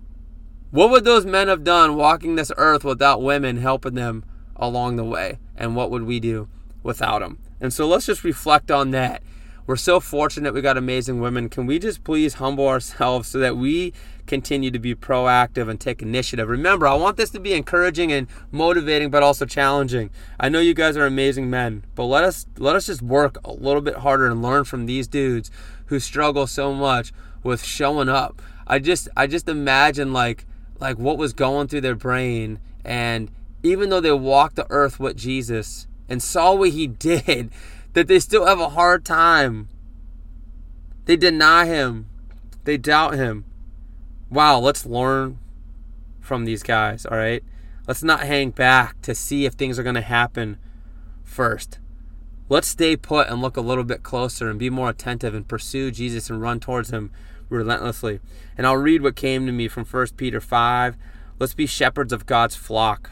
What 0.69 0.89
would 0.89 1.03
those 1.03 1.25
men 1.25 1.49
have 1.49 1.63
done 1.63 1.95
walking 1.95 2.35
this 2.35 2.51
earth 2.55 2.85
without 2.85 3.21
women 3.21 3.57
helping 3.57 3.95
them 3.95 4.23
along 4.61 4.95
the 4.95 5.03
way? 5.03 5.39
And 5.57 5.75
what 5.75 5.91
would 5.91 6.03
we 6.03 6.19
do 6.19 6.47
without 6.83 7.19
them? 7.19 7.39
And 7.59 7.73
so 7.73 7.87
let's 7.87 8.05
just 8.05 8.23
reflect 8.23 8.71
on 8.71 8.91
that. 8.91 9.21
We're 9.67 9.75
so 9.75 9.99
fortunate 9.99 10.53
we 10.53 10.61
got 10.61 10.77
amazing 10.77 11.21
women. 11.21 11.47
Can 11.47 11.65
we 11.65 11.79
just 11.79 12.03
please 12.03 12.35
humble 12.35 12.67
ourselves 12.67 13.29
so 13.29 13.39
that 13.39 13.55
we 13.55 13.93
continue 14.25 14.71
to 14.71 14.79
be 14.79 14.95
proactive 14.95 15.69
and 15.69 15.79
take 15.79 16.01
initiative? 16.01 16.49
Remember, 16.49 16.87
I 16.87 16.95
want 16.95 17.15
this 17.15 17.29
to 17.29 17.39
be 17.39 17.53
encouraging 17.53 18.11
and 18.11 18.27
motivating 18.51 19.11
but 19.11 19.23
also 19.23 19.45
challenging. 19.45 20.09
I 20.39 20.49
know 20.49 20.59
you 20.59 20.73
guys 20.73 20.97
are 20.97 21.05
amazing 21.05 21.49
men, 21.49 21.85
but 21.95 22.05
let 22.05 22.23
us 22.23 22.47
let 22.57 22.75
us 22.75 22.87
just 22.87 23.01
work 23.01 23.37
a 23.45 23.51
little 23.51 23.81
bit 23.81 23.97
harder 23.97 24.25
and 24.25 24.41
learn 24.41 24.63
from 24.65 24.87
these 24.87 25.07
dudes 25.07 25.51
who 25.85 25.99
struggle 25.99 26.47
so 26.47 26.73
much 26.73 27.13
with 27.43 27.63
showing 27.63 28.09
up. 28.09 28.41
I 28.67 28.79
just 28.79 29.09
I 29.15 29.27
just 29.27 29.47
imagine 29.47 30.11
like 30.11 30.45
like 30.79 30.97
what 30.97 31.17
was 31.17 31.33
going 31.33 31.67
through 31.67 31.81
their 31.81 31.95
brain 31.95 32.59
and 32.83 33.29
even 33.63 33.89
though 33.89 34.01
they 34.01 34.11
walked 34.11 34.55
the 34.55 34.67
earth 34.69 34.99
with 34.99 35.17
Jesus 35.17 35.87
and 36.09 36.21
saw 36.21 36.53
what 36.53 36.69
he 36.69 36.87
did 36.87 37.51
that 37.93 38.07
they 38.07 38.19
still 38.19 38.45
have 38.45 38.59
a 38.59 38.69
hard 38.69 39.03
time 39.05 39.69
they 41.05 41.15
deny 41.15 41.65
him 41.65 42.07
they 42.63 42.77
doubt 42.77 43.15
him 43.15 43.43
wow 44.29 44.59
let's 44.59 44.85
learn 44.85 45.37
from 46.19 46.45
these 46.45 46.63
guys 46.63 47.05
all 47.05 47.17
right 47.17 47.43
let's 47.87 48.03
not 48.03 48.21
hang 48.21 48.51
back 48.51 49.01
to 49.01 49.13
see 49.13 49.45
if 49.45 49.53
things 49.53 49.77
are 49.77 49.83
going 49.83 49.95
to 49.95 50.01
happen 50.01 50.57
first 51.23 51.79
let's 52.49 52.67
stay 52.67 52.95
put 52.95 53.27
and 53.29 53.41
look 53.41 53.57
a 53.57 53.61
little 53.61 53.83
bit 53.83 54.03
closer 54.03 54.49
and 54.49 54.59
be 54.59 54.69
more 54.69 54.89
attentive 54.89 55.33
and 55.33 55.47
pursue 55.47 55.89
Jesus 55.89 56.29
and 56.29 56.41
run 56.41 56.59
towards 56.59 56.89
him 56.89 57.11
relentlessly. 57.51 58.19
And 58.57 58.65
I'll 58.65 58.75
read 58.77 59.01
what 59.01 59.15
came 59.15 59.45
to 59.45 59.51
me 59.51 59.67
from 59.67 59.85
1 59.85 60.07
Peter 60.17 60.41
5. 60.41 60.97
Let's 61.39 61.53
be 61.53 61.65
shepherds 61.65 62.11
of 62.11 62.25
God's 62.25 62.55
flock. 62.55 63.11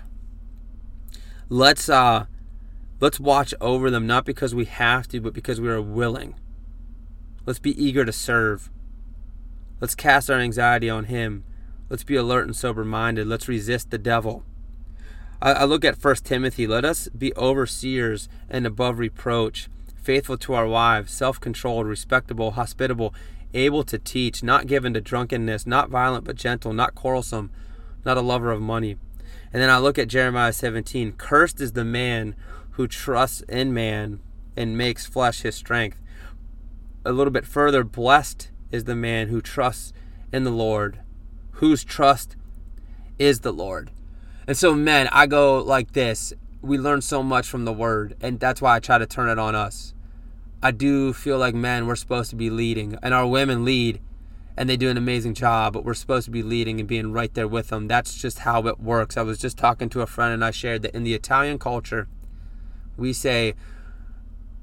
Let's 1.52 1.90
uh 1.90 2.26
let's 3.00 3.20
watch 3.20 3.56
over 3.60 3.90
them 3.90 4.06
not 4.06 4.24
because 4.24 4.54
we 4.54 4.66
have 4.66 5.08
to, 5.08 5.20
but 5.20 5.34
because 5.34 5.60
we 5.60 5.68
are 5.68 5.82
willing. 5.82 6.36
Let's 7.48 7.58
be 7.58 7.84
eager 7.84 8.06
to 8.06 8.12
serve. 8.12 8.70
Let's 9.82 9.96
cast 9.96 10.30
our 10.30 10.38
anxiety 10.40 10.92
on 10.92 11.06
him. 11.06 11.44
Let's 11.90 12.04
be 12.04 12.16
alert 12.16 12.46
and 12.46 12.56
sober 12.56 12.86
minded. 12.86 13.26
Let's 13.26 13.48
resist 13.48 13.90
the 13.90 13.98
devil. 13.98 14.44
I, 15.42 15.54
I 15.54 15.64
look 15.64 15.84
at 15.84 15.98
First 15.98 16.24
Timothy. 16.24 16.68
Let 16.68 16.86
us 16.86 17.08
be 17.10 17.34
overseers 17.36 18.30
and 18.48 18.68
above 18.68 19.00
reproach, 19.00 19.70
faithful 19.96 20.38
to 20.38 20.54
our 20.54 20.68
wives, 20.68 21.12
self 21.12 21.40
controlled, 21.40 21.88
respectable, 21.88 22.52
hospitable, 22.52 23.12
able 23.56 23.84
to 23.86 23.98
teach, 23.98 24.44
not 24.44 24.68
given 24.68 24.94
to 24.94 25.02
drunkenness, 25.02 25.66
not 25.66 25.90
violent 25.90 26.26
but 26.26 26.36
gentle, 26.36 26.74
not 26.74 26.94
quarrelsome, 26.94 27.50
not 28.06 28.18
a 28.18 28.22
lover 28.22 28.52
of 28.52 28.62
money. 28.62 28.98
And 29.52 29.62
then 29.62 29.70
I 29.70 29.78
look 29.80 29.98
at 29.98 30.08
Jeremiah 30.08 30.54
17 30.54 31.14
Cursed 31.14 31.60
is 31.62 31.74
the 31.74 31.86
man 31.86 32.36
who 32.72 32.88
trusts 32.88 33.42
in 33.42 33.74
man 33.74 34.20
and 34.56 34.78
makes 34.78 35.06
flesh 35.06 35.42
his 35.42 35.56
strength. 35.56 36.02
A 37.06 37.12
little 37.12 37.32
bit 37.32 37.46
further, 37.46 37.84
blessed 37.84 38.52
is 38.72 38.84
the 38.84 38.96
man 38.96 39.30
who 39.30 39.42
trusts 39.42 39.94
in 40.32 40.44
the 40.44 40.52
Lord, 40.52 41.00
whose 41.54 41.84
trust 41.84 42.36
is 43.18 43.40
the 43.40 43.52
Lord. 43.52 43.92
And 44.48 44.58
so, 44.58 44.74
men, 44.74 45.08
I 45.12 45.28
go 45.28 45.60
like 45.60 45.94
this. 45.94 46.34
We 46.62 46.78
learn 46.78 47.02
so 47.02 47.24
much 47.24 47.48
from 47.48 47.66
the 47.66 47.74
word, 47.74 48.16
and 48.22 48.40
that's 48.40 48.62
why 48.62 48.76
I 48.76 48.80
try 48.80 48.98
to 48.98 49.06
turn 49.06 49.30
it 49.30 49.40
on 49.40 49.56
us. 49.56 49.94
I 50.62 50.72
do 50.72 51.14
feel 51.14 51.38
like 51.38 51.56
men 51.56 51.88
we're 51.88 51.96
supposed 51.96 52.30
to 52.32 52.36
be 52.36 52.50
leading, 52.50 52.98
and 53.02 53.14
our 53.14 53.26
women 53.26 53.64
lead, 53.64 54.02
and 54.58 54.70
they 54.70 54.78
do 54.78 54.90
an 54.90 54.98
amazing 54.98 55.34
job. 55.34 55.74
But 55.74 55.84
we're 55.84 55.94
supposed 55.94 56.26
to 56.26 56.32
be 56.32 56.44
leading 56.44 56.80
and 56.80 56.88
being 56.88 57.12
right 57.12 57.34
there 57.34 57.48
with 57.48 57.70
them. 57.70 57.88
That's 57.88 58.16
just 58.20 58.40
how 58.40 58.66
it 58.68 58.80
works. 58.80 59.18
I 59.18 59.22
was 59.22 59.38
just 59.38 59.58
talking 59.58 59.90
to 59.90 60.02
a 60.02 60.08
friend, 60.08 60.34
and 60.34 60.44
I 60.44 60.52
shared 60.52 60.82
that 60.84 60.96
in 60.96 61.04
the 61.04 61.14
Italian 61.14 61.60
culture, 61.60 62.08
we 62.98 63.14
say 63.14 63.56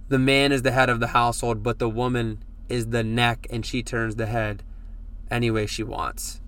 the 0.08 0.18
man 0.18 0.52
is 0.52 0.62
the 0.62 0.72
head 0.72 0.88
of 0.88 1.00
the 1.00 1.08
household, 1.08 1.62
but 1.62 1.78
the 1.78 1.88
woman 1.88 2.42
is 2.68 2.88
the 2.88 3.04
neck, 3.04 3.46
and 3.50 3.64
she 3.64 3.82
turns 3.82 4.16
the 4.16 4.26
head 4.26 4.62
any 5.30 5.50
way 5.50 5.66
she 5.66 5.82
wants. 5.82 6.40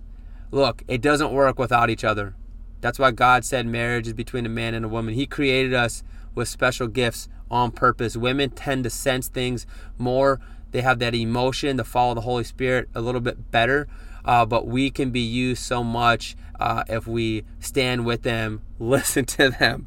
Look, 0.51 0.83
it 0.87 1.01
doesn't 1.01 1.31
work 1.31 1.59
without 1.59 1.89
each 1.89 2.03
other. 2.03 2.35
That's 2.81 2.99
why 2.99 3.11
God 3.11 3.43
said 3.43 3.65
marriage 3.65 4.07
is 4.07 4.13
between 4.13 4.45
a 4.45 4.49
man 4.49 4.73
and 4.73 4.85
a 4.85 4.89
woman. 4.89 5.13
He 5.13 5.25
created 5.25 5.73
us 5.73 6.03
with 6.33 6.47
special 6.47 6.87
gifts 6.87 7.27
on 7.51 7.71
purpose. 7.71 8.15
Women 8.15 8.51
tend 8.51 8.85
to 8.85 8.89
sense 8.89 9.27
things 9.27 9.65
more. 9.97 10.39
They 10.71 10.81
have 10.81 10.99
that 10.99 11.15
emotion 11.15 11.77
to 11.77 11.83
follow 11.83 12.13
the 12.13 12.21
Holy 12.21 12.43
Spirit 12.43 12.89
a 12.93 13.01
little 13.01 13.21
bit 13.21 13.51
better. 13.51 13.87
Uh, 14.25 14.45
but 14.45 14.67
we 14.67 14.91
can 14.91 15.11
be 15.11 15.21
used 15.21 15.63
so 15.63 15.83
much 15.83 16.35
uh, 16.59 16.83
if 16.87 17.07
we 17.07 17.45
stand 17.59 18.05
with 18.05 18.23
them, 18.23 18.61
listen 18.79 19.25
to 19.25 19.49
them, 19.49 19.85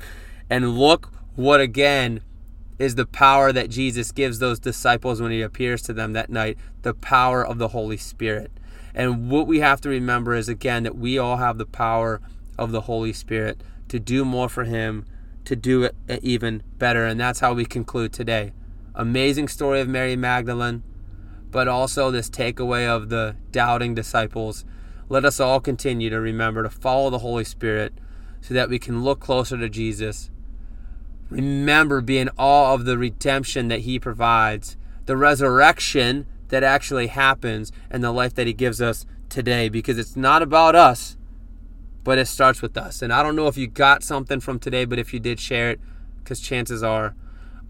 and 0.48 0.78
look 0.78 1.12
what 1.36 1.60
again 1.60 2.22
is 2.78 2.94
the 2.94 3.06
power 3.06 3.52
that 3.52 3.70
Jesus 3.70 4.10
gives 4.10 4.38
those 4.38 4.58
disciples 4.58 5.20
when 5.20 5.30
he 5.30 5.42
appears 5.42 5.82
to 5.82 5.92
them 5.92 6.14
that 6.14 6.30
night 6.30 6.58
the 6.82 6.94
power 6.94 7.44
of 7.44 7.58
the 7.58 7.68
Holy 7.68 7.96
Spirit. 7.96 8.50
And 8.94 9.30
what 9.30 9.46
we 9.46 9.60
have 9.60 9.80
to 9.82 9.88
remember 9.88 10.34
is 10.34 10.48
again 10.48 10.82
that 10.82 10.96
we 10.96 11.18
all 11.18 11.36
have 11.36 11.58
the 11.58 11.66
power 11.66 12.20
of 12.58 12.72
the 12.72 12.82
Holy 12.82 13.12
Spirit 13.12 13.62
to 13.88 14.00
do 14.00 14.24
more 14.24 14.48
for 14.48 14.64
him 14.64 15.06
to 15.44 15.56
do 15.56 15.84
it 15.84 15.94
even 16.22 16.62
better. 16.78 17.06
And 17.06 17.20
that's 17.20 17.40
how 17.40 17.52
we 17.54 17.64
conclude 17.64 18.12
today. 18.12 18.52
Amazing 18.94 19.48
story 19.48 19.81
of 19.81 19.88
Mary 19.88 20.16
Magdalene, 20.16 20.83
but 21.50 21.68
also 21.68 22.11
this 22.11 22.28
takeaway 22.28 22.87
of 22.87 23.09
the 23.09 23.37
doubting 23.50 23.94
disciples. 23.94 24.64
Let 25.09 25.24
us 25.24 25.40
all 25.40 25.61
continue 25.61 26.11
to 26.11 26.20
remember 26.20 26.62
to 26.62 26.70
follow 26.70 27.11
the 27.11 27.18
Holy 27.18 27.44
Spirit 27.44 27.92
so 28.40 28.55
that 28.55 28.68
we 28.68 28.78
can 28.78 29.02
look 29.02 29.20
closer 29.20 29.57
to 29.57 29.68
Jesus. 29.68 30.31
Remember, 31.31 32.00
be 32.00 32.18
in 32.18 32.31
awe 32.37 32.74
of 32.74 32.85
the 32.85 32.98
redemption 32.98 33.68
that 33.68 33.81
He 33.81 33.98
provides, 33.98 34.76
the 35.07 35.16
resurrection 35.16 36.26
that 36.48 36.62
actually 36.62 37.07
happens, 37.07 37.72
and 37.90 38.05
the 38.05 38.12
life 38.12 38.35
that 38.35 38.46
He 38.46 38.52
gives 38.52 38.83
us 38.83 39.07
today, 39.28 39.68
because 39.68 39.98
it's 39.98 40.16
not 40.16 40.42
about 40.42 40.74
us 40.74 41.16
but 42.05 42.18
it 42.18 42.26
starts 42.26 42.62
with 42.62 42.76
us. 42.76 43.02
And 43.02 43.12
I 43.12 43.22
don't 43.22 43.37
know 43.37 43.46
if 43.46 43.57
you 43.57 43.66
got 43.66 44.02
something 44.02 44.40
from 44.40 44.59
today, 44.59 44.85
but 44.85 44.98
if 44.98 45.14
you 45.14 45.20
did, 45.20 45.38
share 45.38 45.70
it 45.70 45.81
because 46.18 46.40
chances 46.40 46.83
are 46.83 47.14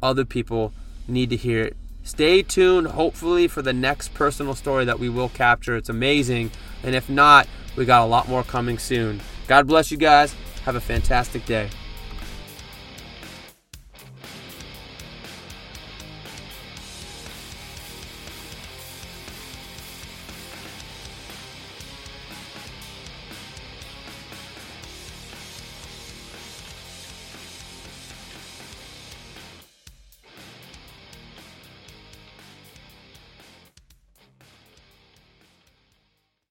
other 0.02 0.24
people 0.24 0.72
need 1.08 1.30
to 1.30 1.36
hear 1.36 1.62
it. 1.64 1.76
Stay 2.04 2.42
tuned, 2.42 2.88
hopefully, 2.88 3.46
for 3.46 3.62
the 3.62 3.72
next 3.72 4.12
personal 4.12 4.54
story 4.54 4.84
that 4.84 4.98
we 4.98 5.08
will 5.08 5.28
capture. 5.28 5.76
It's 5.76 5.88
amazing. 5.88 6.50
And 6.82 6.94
if 6.94 7.08
not, 7.08 7.46
we 7.76 7.84
got 7.84 8.02
a 8.02 8.06
lot 8.06 8.28
more 8.28 8.42
coming 8.42 8.78
soon. 8.78 9.20
God 9.46 9.66
bless 9.66 9.90
you 9.90 9.96
guys. 9.96 10.34
Have 10.64 10.74
a 10.74 10.80
fantastic 10.80 11.46
day. 11.46 11.68